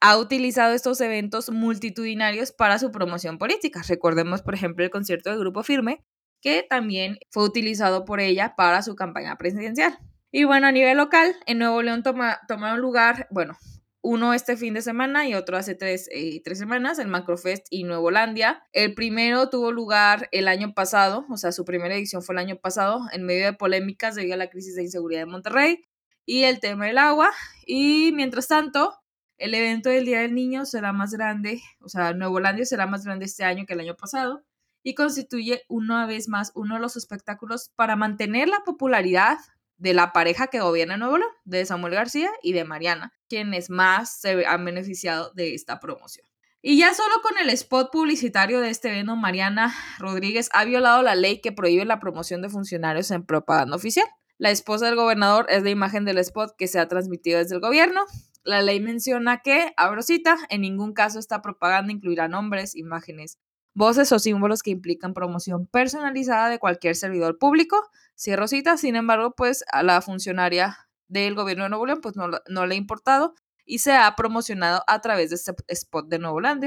ha 0.00 0.18
utilizado 0.18 0.74
estos 0.74 1.00
eventos 1.00 1.50
multitudinarios 1.50 2.52
para 2.52 2.78
su 2.78 2.90
promoción 2.90 3.38
política? 3.38 3.82
Recordemos, 3.88 4.42
por 4.42 4.54
ejemplo, 4.54 4.84
el 4.84 4.90
concierto 4.90 5.30
del 5.30 5.38
Grupo 5.38 5.62
Firme, 5.62 6.04
que 6.40 6.64
también 6.68 7.18
fue 7.30 7.44
utilizado 7.44 8.04
por 8.04 8.20
ella 8.20 8.54
para 8.56 8.82
su 8.82 8.94
campaña 8.94 9.36
presidencial. 9.36 9.98
Y 10.30 10.44
bueno, 10.44 10.66
a 10.66 10.72
nivel 10.72 10.96
local, 10.96 11.34
en 11.46 11.58
Nuevo 11.58 11.80
León 11.82 12.02
toma, 12.02 12.40
tomaron 12.48 12.80
lugar, 12.80 13.28
bueno, 13.30 13.56
uno 14.02 14.34
este 14.34 14.56
fin 14.58 14.74
de 14.74 14.82
semana 14.82 15.26
y 15.26 15.34
otro 15.34 15.56
hace 15.56 15.74
tres, 15.74 16.08
eh, 16.12 16.42
tres, 16.44 16.58
semanas, 16.58 16.98
el 16.98 17.08
Macrofest 17.08 17.66
y 17.70 17.84
Nuevo 17.84 18.08
Holandia. 18.08 18.62
El 18.72 18.94
primero 18.94 19.48
tuvo 19.48 19.72
lugar 19.72 20.28
el 20.32 20.48
año 20.48 20.74
pasado, 20.74 21.24
o 21.30 21.36
sea, 21.38 21.52
su 21.52 21.64
primera 21.64 21.94
edición 21.94 22.22
fue 22.22 22.34
el 22.34 22.40
año 22.40 22.56
pasado, 22.56 23.00
en 23.12 23.24
medio 23.24 23.46
de 23.46 23.54
polémicas 23.54 24.14
debido 24.14 24.34
a 24.34 24.36
la 24.36 24.50
crisis 24.50 24.74
de 24.74 24.82
inseguridad 24.82 25.20
de 25.20 25.26
Monterrey 25.26 25.84
y 26.26 26.44
el 26.44 26.60
tema 26.60 26.86
del 26.86 26.98
agua. 26.98 27.30
Y 27.66 28.12
mientras 28.12 28.48
tanto, 28.48 28.94
el 29.38 29.54
evento 29.54 29.90
del 29.90 30.04
Día 30.04 30.20
del 30.20 30.34
Niño 30.34 30.64
será 30.64 30.92
más 30.92 31.12
grande, 31.12 31.60
o 31.80 31.88
sea, 31.88 32.12
Nuevo 32.12 32.36
Holandia 32.36 32.64
será 32.64 32.86
más 32.86 33.04
grande 33.04 33.24
este 33.24 33.44
año 33.44 33.66
que 33.66 33.74
el 33.74 33.80
año 33.80 33.96
pasado 33.96 34.44
y 34.84 34.94
constituye 34.94 35.62
una 35.68 36.06
vez 36.06 36.28
más 36.28 36.52
uno 36.54 36.74
de 36.74 36.80
los 36.80 36.96
espectáculos 36.96 37.70
para 37.74 37.96
mantener 37.96 38.48
la 38.48 38.60
popularidad 38.64 39.38
de 39.76 39.94
la 39.94 40.12
pareja 40.12 40.46
que 40.46 40.60
gobierna 40.60 40.96
Nuevo 40.96 41.18
León, 41.18 41.30
de 41.44 41.64
Samuel 41.66 41.94
García 41.94 42.30
y 42.42 42.52
de 42.52 42.64
Mariana, 42.64 43.12
quienes 43.28 43.70
más 43.70 44.20
se 44.20 44.46
han 44.46 44.64
beneficiado 44.64 45.32
de 45.34 45.54
esta 45.54 45.80
promoción. 45.80 46.26
Y 46.62 46.78
ya 46.78 46.94
solo 46.94 47.14
con 47.22 47.36
el 47.38 47.50
spot 47.50 47.90
publicitario 47.90 48.60
de 48.60 48.70
este 48.70 48.90
evento, 48.90 49.16
Mariana 49.16 49.74
Rodríguez 49.98 50.48
ha 50.52 50.64
violado 50.64 51.02
la 51.02 51.14
ley 51.14 51.40
que 51.40 51.52
prohíbe 51.52 51.84
la 51.84 51.98
promoción 51.98 52.40
de 52.40 52.48
funcionarios 52.48 53.10
en 53.10 53.24
propaganda 53.26 53.76
oficial. 53.76 54.06
La 54.36 54.50
esposa 54.50 54.86
del 54.86 54.96
gobernador 54.96 55.46
es 55.48 55.62
la 55.62 55.70
imagen 55.70 56.04
del 56.04 56.18
spot 56.18 56.56
que 56.58 56.66
se 56.66 56.80
ha 56.80 56.88
transmitido 56.88 57.38
desde 57.38 57.54
el 57.54 57.60
gobierno. 57.60 58.04
La 58.42 58.62
ley 58.62 58.80
menciona 58.80 59.40
que, 59.42 59.72
abro 59.76 60.02
cita, 60.02 60.36
en 60.50 60.62
ningún 60.62 60.92
caso 60.92 61.18
esta 61.18 61.40
propaganda 61.40 61.92
incluirá 61.92 62.28
nombres, 62.28 62.74
imágenes, 62.74 63.38
voces 63.74 64.10
o 64.12 64.18
símbolos 64.18 64.62
que 64.62 64.70
implican 64.70 65.14
promoción 65.14 65.66
personalizada 65.66 66.48
de 66.48 66.58
cualquier 66.58 66.96
servidor 66.96 67.38
público. 67.38 67.80
Cierro 68.16 68.48
cita, 68.48 68.76
sin 68.76 68.96
embargo, 68.96 69.34
pues 69.36 69.64
a 69.72 69.82
la 69.82 70.02
funcionaria 70.02 70.78
del 71.08 71.34
gobierno 71.34 71.64
de 71.64 71.70
Nuevo 71.70 71.86
León 71.86 72.00
pues 72.02 72.16
no, 72.16 72.28
no 72.48 72.66
le 72.66 72.74
ha 72.74 72.78
importado 72.78 73.34
y 73.64 73.78
se 73.78 73.92
ha 73.92 74.14
promocionado 74.16 74.82
a 74.86 75.00
través 75.00 75.30
de 75.30 75.36
este 75.36 75.54
spot 75.68 76.08
de 76.08 76.18
Nuevo 76.18 76.40
León. 76.40 76.60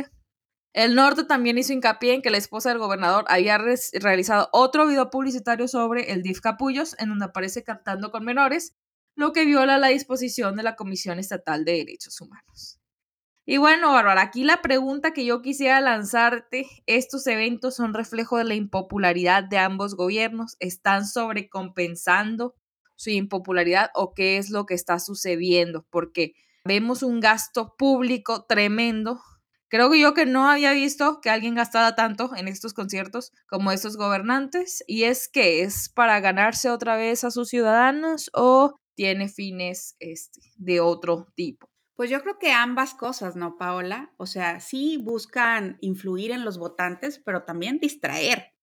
El 0.77 0.93
norte 0.93 1.23
también 1.23 1.57
hizo 1.57 1.73
hincapié 1.73 2.13
en 2.13 2.21
que 2.21 2.29
la 2.29 2.37
esposa 2.37 2.69
del 2.69 2.77
gobernador 2.77 3.25
había 3.29 3.57
realizado 3.57 4.47
otro 4.51 4.85
video 4.85 5.09
publicitario 5.09 5.67
sobre 5.67 6.11
el 6.11 6.21
DIF 6.21 6.39
Capullos, 6.39 6.95
en 6.99 7.09
donde 7.09 7.25
aparece 7.25 7.63
cantando 7.63 8.11
con 8.11 8.23
menores, 8.23 8.75
lo 9.15 9.33
que 9.33 9.43
viola 9.43 9.79
la 9.79 9.87
disposición 9.87 10.55
de 10.55 10.61
la 10.61 10.75
Comisión 10.75 11.17
Estatal 11.17 11.65
de 11.65 11.77
Derechos 11.77 12.21
Humanos. 12.21 12.79
Y 13.43 13.57
bueno, 13.57 13.91
Bárbara, 13.91 14.21
aquí 14.21 14.43
la 14.43 14.61
pregunta 14.61 15.13
que 15.13 15.25
yo 15.25 15.41
quisiera 15.41 15.81
lanzarte, 15.81 16.67
¿estos 16.85 17.25
eventos 17.25 17.75
son 17.75 17.95
reflejo 17.95 18.37
de 18.37 18.43
la 18.43 18.53
impopularidad 18.53 19.45
de 19.45 19.57
ambos 19.57 19.95
gobiernos? 19.95 20.57
¿Están 20.59 21.07
sobrecompensando 21.07 22.53
su 22.95 23.09
impopularidad 23.09 23.89
o 23.95 24.13
qué 24.13 24.37
es 24.37 24.51
lo 24.51 24.67
que 24.67 24.75
está 24.75 24.99
sucediendo? 24.99 25.87
Porque 25.89 26.33
vemos 26.65 27.01
un 27.01 27.19
gasto 27.19 27.73
público 27.79 28.45
tremendo 28.47 29.19
Creo 29.69 29.93
yo 29.93 30.13
que 30.13 30.25
no 30.25 30.49
había 30.49 30.71
visto 30.71 31.19
que 31.21 31.29
alguien 31.29 31.55
gastara 31.55 31.95
tanto 31.95 32.35
en 32.35 32.47
estos 32.47 32.73
conciertos 32.73 33.33
como 33.47 33.71
estos 33.71 33.97
gobernantes. 33.97 34.83
Y 34.87 35.03
es 35.03 35.27
que 35.27 35.61
es 35.61 35.89
para 35.89 36.19
ganarse 36.19 36.69
otra 36.69 36.95
vez 36.95 37.23
a 37.23 37.31
sus 37.31 37.49
ciudadanos 37.49 38.29
o 38.33 38.75
tiene 38.95 39.27
fines 39.27 39.95
este, 39.99 40.41
de 40.55 40.79
otro 40.79 41.27
tipo. 41.35 41.69
Pues 41.95 42.09
yo 42.09 42.21
creo 42.21 42.37
que 42.37 42.51
ambas 42.51 42.93
cosas, 42.93 43.35
¿no, 43.35 43.57
Paola? 43.57 44.13
O 44.17 44.25
sea, 44.25 44.59
sí 44.59 44.97
buscan 44.97 45.77
influir 45.81 46.31
en 46.31 46.45
los 46.45 46.57
votantes, 46.59 47.19
pero 47.25 47.43
también 47.43 47.79
distraer. 47.79 48.53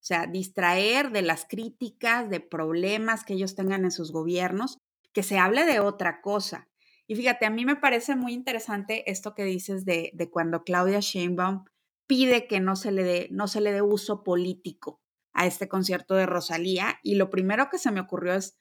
O 0.00 0.02
sea, 0.02 0.26
distraer 0.26 1.10
de 1.10 1.22
las 1.22 1.44
críticas, 1.44 2.28
de 2.28 2.40
problemas 2.40 3.24
que 3.24 3.34
ellos 3.34 3.54
tengan 3.54 3.84
en 3.84 3.90
sus 3.90 4.12
gobiernos, 4.12 4.78
que 5.12 5.22
se 5.22 5.38
hable 5.38 5.64
de 5.66 5.80
otra 5.80 6.20
cosa. 6.20 6.69
Y 7.10 7.16
fíjate, 7.16 7.44
a 7.44 7.50
mí 7.50 7.64
me 7.64 7.74
parece 7.74 8.14
muy 8.14 8.32
interesante 8.32 9.10
esto 9.10 9.34
que 9.34 9.42
dices 9.42 9.84
de, 9.84 10.12
cuando 10.30 10.62
Claudia 10.62 11.00
Sheinbaum 11.00 11.64
pide 12.06 12.46
que 12.46 12.60
no 12.60 12.76
se, 12.76 12.92
le 12.92 13.02
dé, 13.02 13.26
no 13.32 13.48
se 13.48 13.60
le 13.60 13.82
uso 13.82 14.22
político 14.22 15.02
a 15.32 15.44
este 15.44 15.68
concierto 15.68 16.14
de 16.14 16.26
Rosalía. 16.26 17.00
Y 17.02 17.16
lo 17.16 17.28
primero 17.28 17.68
que 17.68 17.78
se 17.78 17.90
me 17.90 17.98
ocurrió 17.98 18.34
es, 18.34 18.56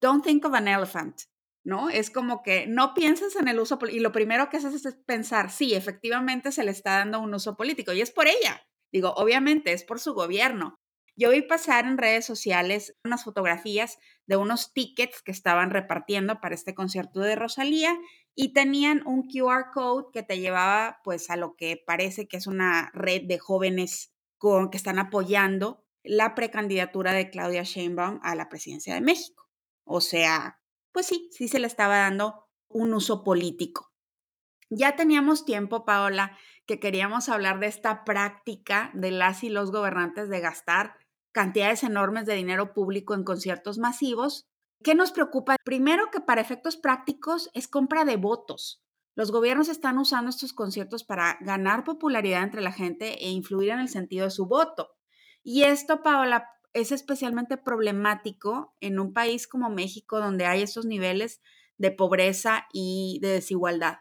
don't 0.00 0.24
think 0.24 0.44
of 0.44 0.54
an 0.54 0.68
elephant, 0.68 1.22
¿no? 1.64 1.90
Es 1.90 2.12
como 2.12 2.44
que 2.44 2.68
no 2.68 2.94
pienses 2.94 3.34
en 3.34 3.48
el 3.48 3.58
uso 3.58 3.80
político. 3.80 3.98
Y 3.98 4.04
lo 4.04 4.12
primero 4.12 4.48
que 4.48 4.58
haces 4.58 4.86
es 4.86 4.94
pensar, 4.94 5.50
sí, 5.50 5.74
efectivamente 5.74 6.52
se 6.52 6.62
le 6.62 6.70
está 6.70 6.98
dando 6.98 7.18
un 7.18 7.34
uso 7.34 7.56
político. 7.56 7.92
Y 7.92 8.00
es 8.00 8.12
por 8.12 8.28
ella. 8.28 8.64
Digo, 8.92 9.12
obviamente 9.16 9.72
es 9.72 9.82
por 9.82 9.98
su 9.98 10.14
gobierno. 10.14 10.76
Yo 11.18 11.30
vi 11.30 11.42
pasar 11.42 11.84
en 11.84 11.98
redes 11.98 12.24
sociales 12.24 12.96
unas 13.02 13.24
fotografías 13.24 13.98
de 14.26 14.36
unos 14.36 14.72
tickets 14.72 15.20
que 15.20 15.32
estaban 15.32 15.70
repartiendo 15.70 16.40
para 16.40 16.54
este 16.54 16.76
concierto 16.76 17.18
de 17.18 17.34
Rosalía 17.34 17.98
y 18.36 18.52
tenían 18.52 19.04
un 19.04 19.26
QR 19.26 19.72
code 19.74 20.12
que 20.12 20.22
te 20.22 20.38
llevaba 20.38 21.00
pues 21.02 21.28
a 21.28 21.36
lo 21.36 21.56
que 21.56 21.82
parece 21.84 22.28
que 22.28 22.36
es 22.36 22.46
una 22.46 22.92
red 22.94 23.22
de 23.26 23.40
jóvenes 23.40 24.12
con, 24.36 24.70
que 24.70 24.76
están 24.76 25.00
apoyando 25.00 25.84
la 26.04 26.36
precandidatura 26.36 27.12
de 27.12 27.30
Claudia 27.30 27.64
Sheinbaum 27.64 28.20
a 28.22 28.36
la 28.36 28.48
presidencia 28.48 28.94
de 28.94 29.00
México. 29.00 29.50
O 29.82 30.00
sea, 30.00 30.60
pues 30.92 31.06
sí, 31.06 31.28
sí 31.32 31.48
se 31.48 31.58
le 31.58 31.66
estaba 31.66 31.98
dando 31.98 32.46
un 32.68 32.94
uso 32.94 33.24
político. 33.24 33.92
Ya 34.70 34.94
teníamos 34.94 35.44
tiempo, 35.44 35.84
Paola, 35.84 36.38
que 36.64 36.78
queríamos 36.78 37.28
hablar 37.28 37.58
de 37.58 37.66
esta 37.66 38.04
práctica 38.04 38.92
de 38.94 39.10
las 39.10 39.42
y 39.42 39.48
los 39.48 39.72
gobernantes 39.72 40.28
de 40.28 40.38
gastar 40.38 40.94
cantidades 41.38 41.84
enormes 41.84 42.26
de 42.26 42.34
dinero 42.34 42.74
público 42.74 43.14
en 43.14 43.22
conciertos 43.22 43.78
masivos. 43.78 44.48
¿Qué 44.82 44.96
nos 44.96 45.12
preocupa? 45.12 45.54
Primero 45.64 46.10
que 46.10 46.20
para 46.20 46.40
efectos 46.40 46.76
prácticos 46.76 47.48
es 47.54 47.68
compra 47.68 48.04
de 48.04 48.16
votos. 48.16 48.82
Los 49.14 49.30
gobiernos 49.30 49.68
están 49.68 49.98
usando 49.98 50.30
estos 50.30 50.52
conciertos 50.52 51.04
para 51.04 51.38
ganar 51.40 51.84
popularidad 51.84 52.42
entre 52.42 52.60
la 52.60 52.72
gente 52.72 53.24
e 53.24 53.30
influir 53.30 53.70
en 53.70 53.78
el 53.78 53.88
sentido 53.88 54.24
de 54.24 54.32
su 54.32 54.46
voto. 54.46 54.96
Y 55.44 55.62
esto, 55.62 56.02
Paola, 56.02 56.48
es 56.72 56.90
especialmente 56.90 57.56
problemático 57.56 58.74
en 58.80 58.98
un 58.98 59.12
país 59.12 59.46
como 59.46 59.70
México, 59.70 60.18
donde 60.18 60.44
hay 60.44 60.62
estos 60.62 60.86
niveles 60.86 61.40
de 61.76 61.92
pobreza 61.92 62.66
y 62.72 63.20
de 63.22 63.28
desigualdad. 63.28 63.98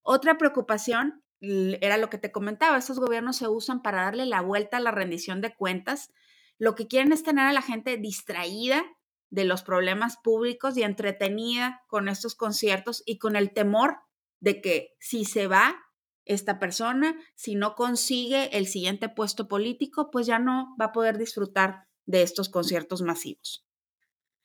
Otra 0.00 0.38
preocupación 0.38 1.22
era 1.42 1.98
lo 1.98 2.08
que 2.08 2.16
te 2.16 2.32
comentaba, 2.32 2.78
estos 2.78 2.98
gobiernos 2.98 3.36
se 3.36 3.46
usan 3.46 3.82
para 3.82 4.04
darle 4.04 4.24
la 4.24 4.40
vuelta 4.40 4.78
a 4.78 4.80
la 4.80 4.90
rendición 4.90 5.42
de 5.42 5.54
cuentas. 5.54 6.14
Lo 6.58 6.74
que 6.74 6.88
quieren 6.88 7.12
es 7.12 7.22
tener 7.22 7.46
a 7.46 7.52
la 7.52 7.62
gente 7.62 7.96
distraída 7.96 8.84
de 9.30 9.44
los 9.44 9.62
problemas 9.62 10.16
públicos 10.16 10.76
y 10.76 10.82
entretenida 10.82 11.82
con 11.86 12.08
estos 12.08 12.34
conciertos 12.34 13.02
y 13.06 13.18
con 13.18 13.36
el 13.36 13.52
temor 13.52 13.98
de 14.40 14.60
que 14.60 14.96
si 15.00 15.24
se 15.24 15.46
va 15.46 15.76
esta 16.24 16.58
persona, 16.58 17.16
si 17.34 17.54
no 17.54 17.74
consigue 17.74 18.56
el 18.56 18.66
siguiente 18.66 19.08
puesto 19.08 19.48
político, 19.48 20.10
pues 20.10 20.26
ya 20.26 20.38
no 20.38 20.76
va 20.80 20.86
a 20.86 20.92
poder 20.92 21.18
disfrutar 21.18 21.86
de 22.06 22.22
estos 22.22 22.48
conciertos 22.48 23.02
masivos. 23.02 23.66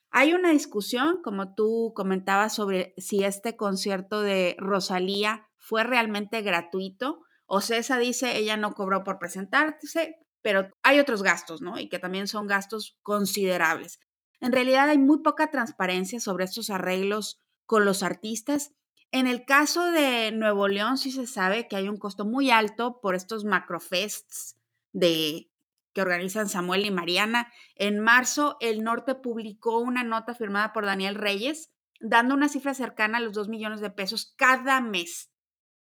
Hay 0.09 0.33
una 0.33 0.51
discusión, 0.51 1.21
como 1.23 1.55
tú 1.55 1.91
comentabas, 1.95 2.53
sobre 2.53 2.93
si 2.97 3.23
este 3.23 3.57
concierto 3.57 4.21
de 4.21 4.55
Rosalía 4.59 5.49
fue 5.57 5.83
realmente 5.83 6.41
gratuito. 6.41 7.21
O 7.45 7.61
César 7.61 7.99
dice, 7.99 8.37
ella 8.37 8.55
no 8.55 8.73
cobró 8.73 9.03
por 9.03 9.17
presentarse, 9.17 10.15
pero 10.43 10.69
hay 10.83 10.99
otros 10.99 11.23
gastos, 11.23 11.61
¿no? 11.61 11.79
Y 11.79 11.89
que 11.89 11.97
también 11.97 12.27
son 12.27 12.45
gastos 12.45 12.99
considerables. 13.01 13.99
En 14.39 14.51
realidad 14.51 14.89
hay 14.89 14.97
muy 14.99 15.23
poca 15.23 15.49
transparencia 15.49 16.19
sobre 16.19 16.45
estos 16.45 16.69
arreglos 16.69 17.41
con 17.65 17.85
los 17.85 18.03
artistas. 18.03 18.73
En 19.11 19.25
el 19.25 19.45
caso 19.45 19.89
de 19.91 20.31
Nuevo 20.31 20.67
León 20.67 20.97
sí 20.97 21.11
se 21.11 21.27
sabe 21.27 21.67
que 21.67 21.77
hay 21.77 21.87
un 21.87 21.97
costo 21.97 22.25
muy 22.25 22.51
alto 22.51 22.99
por 23.01 23.15
estos 23.15 23.45
macrofests 23.45 24.57
de 24.91 25.49
que 25.93 26.01
organizan 26.01 26.49
Samuel 26.49 26.85
y 26.85 26.91
Mariana. 26.91 27.51
En 27.75 27.99
marzo, 27.99 28.57
el 28.59 28.83
norte 28.83 29.15
publicó 29.15 29.79
una 29.79 30.03
nota 30.03 30.33
firmada 30.33 30.73
por 30.73 30.85
Daniel 30.85 31.15
Reyes, 31.15 31.71
dando 31.99 32.35
una 32.35 32.49
cifra 32.49 32.73
cercana 32.73 33.19
a 33.19 33.21
los 33.21 33.33
2 33.33 33.47
millones 33.47 33.79
de 33.79 33.91
pesos 33.91 34.33
cada 34.35 34.81
mes 34.81 35.31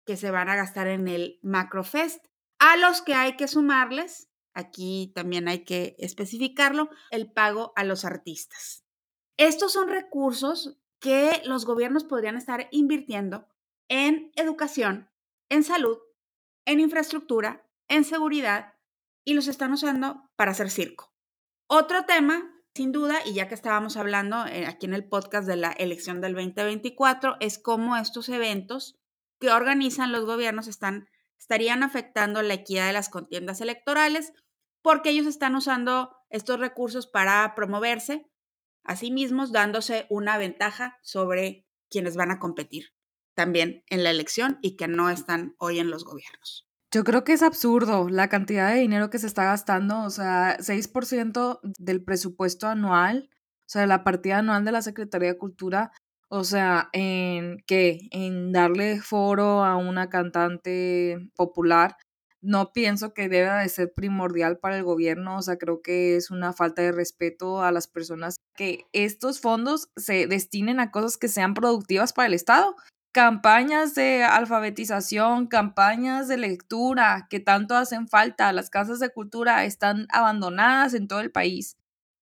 que 0.05 0.17
se 0.17 0.31
van 0.31 0.51
a 0.51 0.57
gastar 0.57 0.89
en 0.89 1.09
el 1.09 1.39
Macrofest, 1.43 2.27
a 2.59 2.77
los 2.77 3.01
que 3.01 3.15
hay 3.15 3.37
que 3.37 3.49
sumarles, 3.49 4.29
aquí 4.55 5.13
también 5.15 5.49
hay 5.49 5.65
que 5.65 5.97
especificarlo, 5.99 6.89
el 7.11 7.31
pago 7.31 7.73
a 7.77 7.85
los 7.85 8.05
artistas. 8.05 8.85
Estos 9.37 9.73
son 9.73 9.89
recursos 9.89 10.79
que 11.01 11.43
los 11.45 11.67
gobiernos 11.67 12.05
podrían 12.05 12.37
estar 12.37 12.69
invirtiendo 12.71 13.47
en 13.89 14.33
educación, 14.37 15.11
en 15.51 15.63
salud, 15.65 15.99
en 16.65 16.81
infraestructura, 16.81 17.69
en 17.89 18.05
seguridad 18.05 18.75
y 19.25 19.35
los 19.35 19.49
están 19.49 19.73
usando 19.73 20.31
para 20.37 20.53
hacer 20.53 20.71
circo. 20.71 21.13
Otro 21.67 22.05
tema, 22.05 22.55
sin 22.75 22.93
duda, 22.93 23.19
y 23.25 23.35
ya 23.35 23.49
que 23.49 23.55
estábamos 23.55 23.97
hablando 23.97 24.47
eh, 24.47 24.67
aquí 24.67 24.87
en 24.87 24.95
el 24.95 25.09
podcast 25.09 25.47
de 25.47 25.57
la 25.57 25.73
elección 25.73 26.21
del 26.21 26.35
2024, 26.35 27.37
es 27.41 27.59
cómo 27.59 27.97
estos 27.97 28.29
eventos 28.29 28.99
que 29.41 29.51
organizan 29.51 30.13
los 30.13 30.25
gobiernos 30.25 30.69
estarían 30.69 31.83
afectando 31.83 32.43
la 32.43 32.55
equidad 32.55 32.87
de 32.87 32.93
las 32.93 33.09
contiendas 33.09 33.61
electorales 33.61 34.33
porque 34.85 35.09
ellos 35.09 35.27
están 35.27 35.57
usando 35.57 36.15
estos 36.29 36.61
recursos 36.61 37.07
para 37.07 37.55
promoverse 37.57 38.31
a 38.85 38.97
sí 38.97 39.11
mismos, 39.11 39.51
dándose 39.51 40.07
una 40.11 40.37
ventaja 40.37 40.99
sobre 41.03 41.67
quienes 41.91 42.17
van 42.17 42.31
a 42.31 42.39
competir 42.39 42.91
también 43.35 43.83
en 43.89 44.05
la 44.05 44.11
elección 44.11 44.59
y 44.61 44.77
que 44.77 44.87
no 44.87 45.09
están 45.09 45.55
hoy 45.59 45.79
en 45.79 45.91
los 45.91 46.05
gobiernos. 46.05 46.69
Yo 46.93 47.03
creo 47.03 47.25
que 47.25 47.33
es 47.33 47.43
absurdo 47.43 48.11
la 48.11 48.29
cantidad 48.29 48.73
de 48.73 48.81
dinero 48.81 49.09
que 49.09 49.19
se 49.19 49.27
está 49.27 49.45
gastando, 49.45 50.03
o 50.03 50.11
sea, 50.11 50.59
6% 50.59 51.61
del 51.63 52.05
presupuesto 52.05 52.69
anual, 52.69 53.31
o 53.33 53.69
sea, 53.69 53.87
la 53.87 54.05
partida 54.05 54.39
anual 54.39 54.67
de 54.67 54.73
la 54.73 54.83
Secretaría 54.83 55.33
de 55.33 55.39
Cultura, 55.39 55.93
o 56.29 56.45
sea, 56.45 56.91
en 56.93 57.57
qué, 57.67 58.01
en 58.11 58.53
darle 58.53 59.01
foro 59.01 59.65
a 59.65 59.77
una 59.77 60.11
cantante 60.11 61.31
popular, 61.35 61.97
no 62.45 62.73
pienso 62.73 63.15
que 63.15 63.29
deba 63.29 63.61
de 63.61 63.69
ser 63.69 63.93
primordial 63.95 64.59
para 64.59 64.77
el 64.77 64.85
gobierno, 64.85 65.39
o 65.39 65.43
sea, 65.43 65.57
creo 65.57 65.83
que 65.83 66.17
es 66.17 66.31
una 66.31 66.53
falta 66.53 66.83
de 66.83 66.93
respeto 66.93 67.63
a 67.63 67.73
las 67.73 67.89
personas 67.89 68.37
que 68.55 68.87
estos 68.93 69.41
fondos 69.41 69.89
se 69.97 70.27
destinen 70.27 70.79
a 70.81 70.91
cosas 70.91 71.17
que 71.17 71.29
sean 71.29 71.55
productivas 71.55 72.13
para 72.13 72.27
el 72.27 72.35
Estado 72.35 72.77
campañas 73.15 73.95
de 73.95 74.25
alfabetización, 74.25 75.47
campañas 75.47 76.27
de 76.27 76.37
lectura 76.37 77.29
que 77.31 77.39
tanto 77.39 77.77
hacen 77.77 78.09
falta. 78.09 78.53
Las 78.53 78.71
casas 78.71 78.99
de 78.99 79.11
cultura 79.11 79.65
están 79.65 80.09
abandonadas 80.11 80.95
en 80.95 81.07
todo 81.07 81.21
el 81.21 81.31
país 81.31 81.77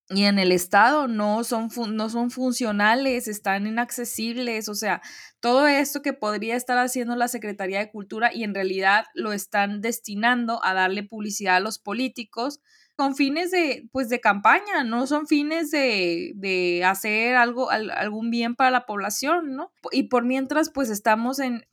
y 0.08 0.24
en 0.24 0.38
el 0.38 0.52
estado 0.52 1.08
no 1.08 1.42
son, 1.44 1.70
no 1.96 2.10
son 2.10 2.30
funcionales, 2.30 3.28
están 3.28 3.66
inaccesibles, 3.66 4.68
o 4.68 4.74
sea, 4.74 5.00
todo 5.40 5.66
esto 5.66 6.02
que 6.02 6.12
podría 6.12 6.56
estar 6.56 6.76
haciendo 6.78 7.16
la 7.16 7.28
Secretaría 7.28 7.78
de 7.78 7.90
Cultura 7.90 8.30
y 8.34 8.44
en 8.44 8.54
realidad 8.54 9.06
lo 9.14 9.32
están 9.32 9.80
destinando 9.80 10.62
a 10.64 10.74
darle 10.74 11.02
publicidad 11.02 11.56
a 11.56 11.60
los 11.60 11.78
políticos 11.78 12.60
con 12.94 13.16
fines 13.16 13.50
de, 13.50 13.88
pues, 13.90 14.08
de 14.08 14.20
campaña, 14.20 14.84
no 14.84 15.06
son 15.06 15.26
fines 15.26 15.70
de, 15.70 16.32
de 16.36 16.84
hacer 16.84 17.36
algo, 17.36 17.70
algún 17.70 18.30
bien 18.30 18.54
para 18.54 18.70
la 18.70 18.86
población, 18.86 19.56
¿no? 19.56 19.72
Y 19.92 20.04
por 20.04 20.24
mientras, 20.24 20.70
pues 20.70 20.90
estamos 20.90 21.38
en, 21.38 21.66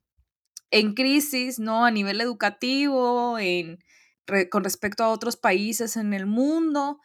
en 0.72 0.94
crisis, 0.94 1.60
¿no? 1.60 1.86
A 1.86 1.92
nivel 1.92 2.22
educativo, 2.22 3.38
en, 3.38 3.80
con 4.50 4.64
respecto 4.64 5.04
a 5.04 5.10
otros 5.10 5.38
países 5.38 5.98
en 5.98 6.14
el 6.14 6.26
mundo. 6.26 7.00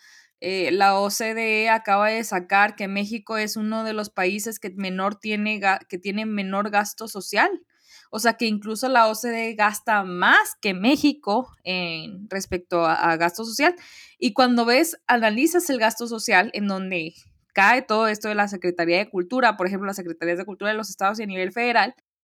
Eh, 0.47 0.73
la 0.73 1.01
OCDE 1.01 1.71
acaba 1.71 2.11
de 2.11 2.23
sacar 2.23 2.77
que 2.77 2.87
México 2.87 3.39
es 3.39 3.57
uno 3.57 3.83
de 3.83 3.95
los 3.95 4.11
países 4.11 4.61
que, 4.61 4.69
menor 4.69 5.19
tiene, 5.19 5.59
que 5.89 5.97
tiene 5.97 6.27
menor 6.27 6.69
gasto 6.69 7.09
social. 7.09 7.63
O 8.11 8.19
sea 8.19 8.35
que 8.35 8.45
incluso 8.45 8.91
la 8.91 9.09
OCDE 9.09 9.55
gasta 9.55 10.05
más 10.05 10.55
que 10.61 10.75
México 10.75 11.49
en 11.65 12.29
respecto 12.29 12.85
a, 12.85 13.17
gasto 13.17 13.47
social. 13.47 13.75
Y 14.19 14.35
cuando 14.35 14.67
ves, 14.67 15.01
analizas 15.07 15.71
el 15.71 15.79
gasto 15.79 16.07
social 16.07 16.51
en 16.53 16.69
donde 16.69 17.15
cae 17.55 17.81
todo 17.81 18.07
esto 18.07 18.29
de 18.29 18.35
la 18.35 18.47
Secretaría 18.47 18.99
de 18.99 19.09
Cultura, 19.09 19.57
por 19.57 19.67
ejemplo, 19.67 19.87
las 19.87 19.97
Secretarías 19.97 20.37
de 20.37 20.45
Cultura 20.45 20.73
de 20.73 20.77
los 20.77 20.91
estados 20.91 21.19
y 21.21 21.23
a 21.23 21.27
nivel 21.27 21.53
federal, 21.53 21.95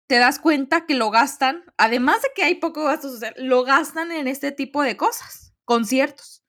te 0.07 0.19
das 0.19 0.39
cuenta 0.39 0.87
que 0.87 0.95
lo 0.95 1.11
gastan, 1.11 1.65
además 1.77 2.23
de 2.23 2.29
que 2.37 2.45
hay 2.45 2.55
poco 2.55 2.85
gasto 2.85 3.11
social, 3.11 3.35
lo 3.37 3.65
gastan 3.65 4.13
en 4.13 4.29
este 4.29 4.53
tipo 4.53 4.83
de 4.83 4.97
cosas, 4.97 5.53
conciertos. 5.65 6.46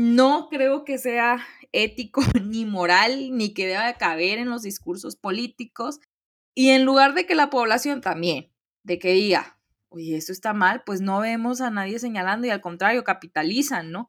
No 0.00 0.48
creo 0.48 0.84
que 0.84 0.96
sea 0.96 1.44
ético 1.72 2.22
ni 2.40 2.64
moral, 2.64 3.36
ni 3.36 3.52
que 3.52 3.66
deba 3.66 3.92
caber 3.94 4.38
en 4.38 4.48
los 4.48 4.62
discursos 4.62 5.16
políticos. 5.16 5.98
Y 6.54 6.68
en 6.68 6.84
lugar 6.84 7.14
de 7.14 7.26
que 7.26 7.34
la 7.34 7.50
población 7.50 8.00
también 8.00 8.52
de 8.84 9.00
que 9.00 9.10
diga, 9.10 9.58
oye, 9.88 10.16
esto 10.16 10.30
está 10.30 10.54
mal, 10.54 10.84
pues 10.86 11.00
no 11.00 11.18
vemos 11.18 11.60
a 11.60 11.70
nadie 11.70 11.98
señalando 11.98 12.46
y 12.46 12.50
al 12.50 12.60
contrario, 12.60 13.02
capitalizan, 13.02 13.90
¿no? 13.90 14.08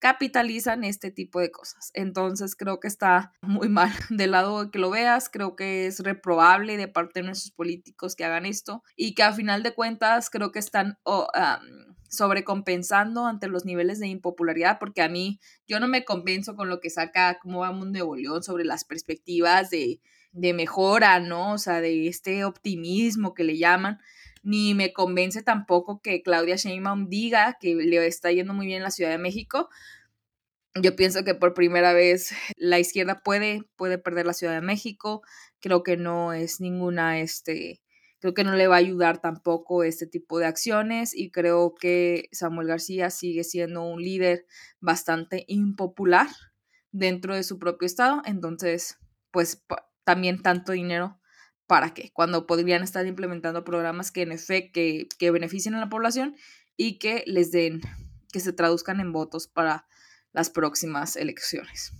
Capitalizan 0.00 0.82
este 0.82 1.10
tipo 1.10 1.38
de 1.40 1.52
cosas. 1.52 1.90
Entonces 1.94 2.56
creo 2.56 2.80
que 2.80 2.88
está 2.88 3.32
muy 3.42 3.68
mal 3.68 3.92
del 4.10 4.32
lado 4.32 4.64
de 4.64 4.70
que 4.70 4.78
lo 4.78 4.90
veas, 4.90 5.28
creo 5.28 5.54
que 5.54 5.86
es 5.86 6.00
reprobable 6.00 6.76
de 6.76 6.88
parte 6.88 7.20
de 7.20 7.26
nuestros 7.26 7.52
políticos 7.52 8.16
que 8.16 8.24
hagan 8.24 8.46
esto 8.46 8.82
y 8.96 9.14
que 9.14 9.22
a 9.22 9.32
final 9.32 9.62
de 9.62 9.74
cuentas 9.74 10.30
creo 10.30 10.50
que 10.50 10.58
están 10.58 10.98
sobrecompensando 12.08 13.26
ante 13.26 13.46
los 13.46 13.64
niveles 13.64 14.00
de 14.00 14.08
impopularidad, 14.08 14.78
porque 14.80 15.02
a 15.02 15.08
mí 15.08 15.38
yo 15.68 15.78
no 15.78 15.86
me 15.86 16.04
compenso 16.04 16.56
con 16.56 16.68
lo 16.68 16.80
que 16.80 16.90
saca 16.90 17.38
cómo 17.40 17.60
va 17.60 17.70
Mundo 17.70 17.98
de 17.98 18.22
León 18.22 18.42
sobre 18.42 18.64
las 18.64 18.84
perspectivas 18.84 19.70
de, 19.70 20.00
de 20.32 20.52
mejora, 20.52 21.20
¿no? 21.20 21.52
O 21.52 21.58
sea, 21.58 21.80
de 21.80 22.08
este 22.08 22.44
optimismo 22.44 23.32
que 23.32 23.44
le 23.44 23.58
llaman, 23.58 24.00
ni 24.42 24.74
me 24.74 24.92
convence 24.92 25.42
tampoco 25.42 26.00
que 26.00 26.22
Claudia 26.22 26.56
Sheinbaum 26.56 27.08
diga 27.08 27.56
que 27.60 27.74
le 27.74 28.06
está 28.06 28.32
yendo 28.32 28.54
muy 28.54 28.66
bien 28.66 28.78
en 28.78 28.84
la 28.84 28.90
Ciudad 28.90 29.10
de 29.10 29.18
México. 29.18 29.68
Yo 30.74 30.94
pienso 30.96 31.24
que 31.24 31.34
por 31.34 31.54
primera 31.54 31.92
vez 31.92 32.32
la 32.56 32.78
izquierda 32.78 33.22
puede, 33.22 33.62
puede 33.76 33.98
perder 33.98 34.26
la 34.26 34.34
Ciudad 34.34 34.54
de 34.54 34.60
México. 34.60 35.22
Creo 35.60 35.82
que 35.82 35.96
no 35.96 36.32
es 36.32 36.60
ninguna, 36.60 37.20
este, 37.20 37.82
creo 38.20 38.34
que 38.34 38.44
no 38.44 38.54
le 38.54 38.68
va 38.68 38.76
a 38.76 38.78
ayudar 38.78 39.20
tampoco 39.20 39.82
este 39.82 40.06
tipo 40.06 40.38
de 40.38 40.46
acciones 40.46 41.14
y 41.14 41.30
creo 41.30 41.74
que 41.74 42.28
Samuel 42.32 42.68
García 42.68 43.10
sigue 43.10 43.44
siendo 43.44 43.82
un 43.82 44.00
líder 44.00 44.46
bastante 44.80 45.44
impopular 45.48 46.28
dentro 46.92 47.34
de 47.34 47.42
su 47.42 47.58
propio 47.58 47.86
estado. 47.86 48.22
Entonces, 48.24 48.98
pues 49.32 49.64
también 50.04 50.40
tanto 50.42 50.72
dinero 50.72 51.19
para 51.70 51.94
qué, 51.94 52.10
cuando 52.12 52.48
podrían 52.48 52.82
estar 52.82 53.06
implementando 53.06 53.62
programas 53.62 54.10
que 54.10 54.22
en 54.22 54.32
efecto 54.32 54.72
que, 54.74 55.06
que 55.20 55.30
beneficien 55.30 55.76
a 55.76 55.78
la 55.78 55.88
población 55.88 56.34
y 56.76 56.98
que 56.98 57.22
les 57.28 57.52
den, 57.52 57.80
que 58.32 58.40
se 58.40 58.52
traduzcan 58.52 58.98
en 58.98 59.12
votos 59.12 59.46
para 59.46 59.86
las 60.32 60.50
próximas 60.50 61.14
elecciones. 61.14 61.92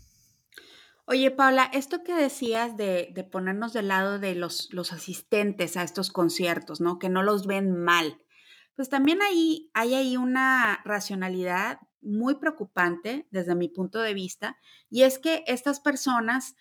Oye, 1.06 1.30
Paula, 1.30 1.70
esto 1.72 2.02
que 2.02 2.14
decías 2.14 2.76
de, 2.76 3.14
ponernos 3.30 3.72
del 3.72 3.87
lado 3.87 4.18
de 4.18 4.35
los, 4.35 4.72
los, 4.72 4.92
asistentes 4.92 5.76
a 5.76 5.85
estos 5.85 6.11
conciertos, 6.11 6.80
¿no? 6.80 6.98
Que 6.98 7.09
no 7.09 7.22
los 7.22 7.46
ven 7.46 7.72
mal. 7.72 8.20
Pues 8.74 8.88
también 8.88 9.22
ahí, 9.22 9.70
hay 9.72 9.94
ahí 9.94 10.16
una 10.16 10.80
racionalidad 10.85 11.78
muy 12.00 12.40
preocupante 12.40 13.28
desde 13.30 13.54
mi 13.54 13.68
punto 13.68 14.00
de 14.00 14.14
vista, 14.14 14.56
y 14.88 15.02
es 15.02 15.20
que 15.20 15.44
estas 15.46 15.78
personas, 15.78 16.56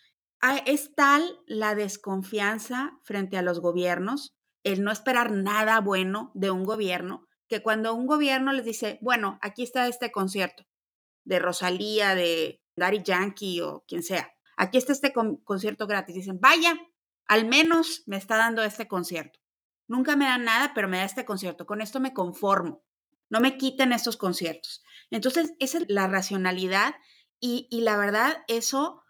es 0.66 0.96
tal 0.96 1.40
la 1.46 1.76
desconfianza 1.76 2.98
frente 3.04 3.38
a 3.38 3.42
los 3.42 3.60
gobiernos, 3.60 4.36
el 4.64 4.84
no 4.84 4.92
esperar 4.92 5.32
nada 5.32 5.80
bueno 5.82 6.32
de 6.34 6.52
un 6.52 6.64
gobierno, 6.64 7.28
que 7.48 7.62
cuando 7.62 7.94
un 7.94 8.06
gobierno 8.06 8.54
les 8.54 8.66
dice, 8.66 9.00
bueno, 9.02 9.40
aquí 9.42 9.64
está 9.64 9.88
este 9.88 10.12
concierto 10.12 10.64
de 11.26 11.40
Rosalía, 11.40 12.16
de 12.16 12.62
Daddy 12.76 13.04
Yankee 13.04 13.62
o 13.62 13.84
quien 13.88 14.04
sea, 14.04 14.32
aquí 14.56 14.78
está 14.78 14.94
este 14.94 15.14
concierto 15.44 15.88
gratis. 15.88 16.16
Dicen, 16.16 16.40
vaya, 16.40 16.78
al 17.28 17.46
menos 17.46 18.04
me 18.06 18.18
está 18.18 18.38
dando 18.38 18.64
este 18.64 18.88
concierto. 18.88 19.40
Nunca 19.88 20.16
me 20.16 20.26
dan 20.26 20.46
nada, 20.46 20.74
pero 20.74 20.88
me 20.88 20.98
da 20.98 21.06
este 21.06 21.26
concierto. 21.26 21.66
Con 21.66 21.82
esto 21.82 22.00
me 22.00 22.14
conformo. 22.14 22.84
No 23.30 23.40
me 23.40 23.58
quiten 23.58 23.92
estos 23.92 24.18
conciertos. 24.18 24.84
Entonces, 25.10 25.54
esa 25.60 25.80
es 25.80 25.86
la 25.88 26.08
racionalidad 26.08 26.96
y 27.40 27.68
la 27.72 27.98
verdad, 27.98 28.44
eso 28.48 29.04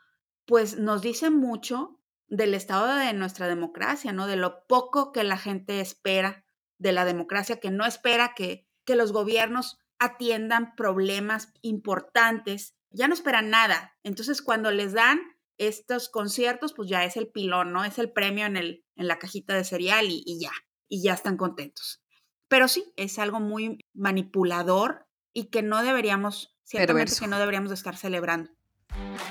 pues 0.49 0.79
nos 0.79 1.03
dice 1.03 1.29
mucho 1.29 1.99
del 2.27 2.55
estado 2.55 2.95
de 2.95 3.13
nuestra 3.13 3.47
democracia, 3.47 4.13
¿no? 4.13 4.25
De 4.25 4.35
lo 4.35 4.65
poco 4.65 5.12
que 5.12 5.23
la 5.23 5.38
gente 5.38 5.79
espera 5.79 6.43
de 6.79 6.91
la 6.91 7.05
democracia, 7.05 7.59
que 7.59 7.69
no 7.69 7.85
espera 7.85 8.33
que, 8.35 8.67
que 8.83 8.95
los 8.95 9.12
gobiernos 9.12 9.77
atiendan 9.99 10.75
problemas 10.75 11.53
importantes, 11.62 12.73
ya 12.89 13.07
no 13.07 13.13
esperan 13.13 13.51
nada. 13.51 13.95
Entonces, 14.01 14.41
cuando 14.41 14.71
les 14.71 14.93
dan 14.93 15.19
estos 15.59 16.09
conciertos, 16.09 16.73
pues 16.73 16.89
ya 16.89 17.05
es 17.05 17.15
el 17.15 17.27
pilón, 17.27 17.71
¿no? 17.71 17.85
Es 17.85 17.99
el 17.99 18.12
premio 18.12 18.47
en, 18.47 18.57
el, 18.57 18.83
en 18.95 19.07
la 19.07 19.19
cajita 19.19 19.53
de 19.53 19.63
cereal 19.63 20.07
y, 20.09 20.39
ya, 20.41 20.51
y 20.88 21.03
ya 21.03 21.13
están 21.13 21.38
contentos. 21.38 22.01
Pero 22.47 22.67
sí, 22.67 22.91
es 22.95 23.19
algo 23.19 23.39
muy 23.39 23.85
manipulador 23.93 25.05
y 25.31 25.51
que 25.51 25.62
no 25.62 25.83
deberíamos, 25.83 26.57
ciertamente 26.63 27.13
que 27.19 27.27
no 27.27 27.38
deberíamos 27.38 27.71
estar 27.71 27.95
celebrando. 27.95 28.49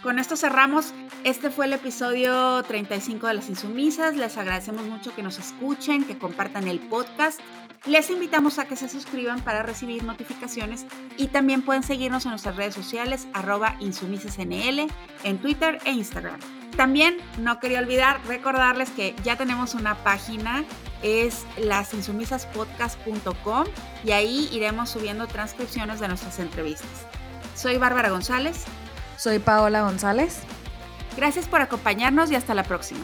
Con 0.02 0.18
esto 0.18 0.36
cerramos. 0.36 0.94
Este 1.24 1.50
fue 1.50 1.66
el 1.66 1.72
episodio 1.72 2.62
35 2.62 3.26
de 3.26 3.34
Las 3.34 3.48
Insumisas. 3.48 4.16
Les 4.16 4.36
agradecemos 4.36 4.84
mucho 4.84 5.14
que 5.14 5.22
nos 5.22 5.38
escuchen, 5.38 6.04
que 6.04 6.16
compartan 6.16 6.68
el 6.68 6.80
podcast. 6.80 7.40
Les 7.86 8.10
invitamos 8.10 8.58
a 8.58 8.66
que 8.66 8.76
se 8.76 8.88
suscriban 8.88 9.40
para 9.40 9.62
recibir 9.62 10.04
notificaciones 10.04 10.86
y 11.16 11.28
también 11.28 11.62
pueden 11.62 11.82
seguirnos 11.82 12.24
en 12.24 12.30
nuestras 12.30 12.56
redes 12.56 12.74
sociales 12.74 13.28
arroba 13.34 13.76
insumisasnl 13.80 14.86
en 15.24 15.38
Twitter 15.38 15.78
e 15.84 15.92
Instagram. 15.92 16.40
También 16.76 17.16
no 17.38 17.60
quería 17.60 17.80
olvidar 17.80 18.20
recordarles 18.26 18.90
que 18.90 19.14
ya 19.24 19.36
tenemos 19.36 19.74
una 19.74 19.96
página, 20.04 20.64
es 21.02 21.44
lasinsumisaspodcast.com 21.58 23.64
y 24.04 24.12
ahí 24.12 24.48
iremos 24.52 24.90
subiendo 24.90 25.26
transcripciones 25.26 26.00
de 26.00 26.08
nuestras 26.08 26.38
entrevistas. 26.38 27.06
Soy 27.54 27.78
Bárbara 27.78 28.10
González. 28.10 28.64
Soy 29.18 29.40
Paola 29.40 29.82
González. 29.82 30.42
Gracias 31.16 31.48
por 31.48 31.60
acompañarnos 31.60 32.30
y 32.30 32.36
hasta 32.36 32.54
la 32.54 32.62
próxima. 32.62 33.00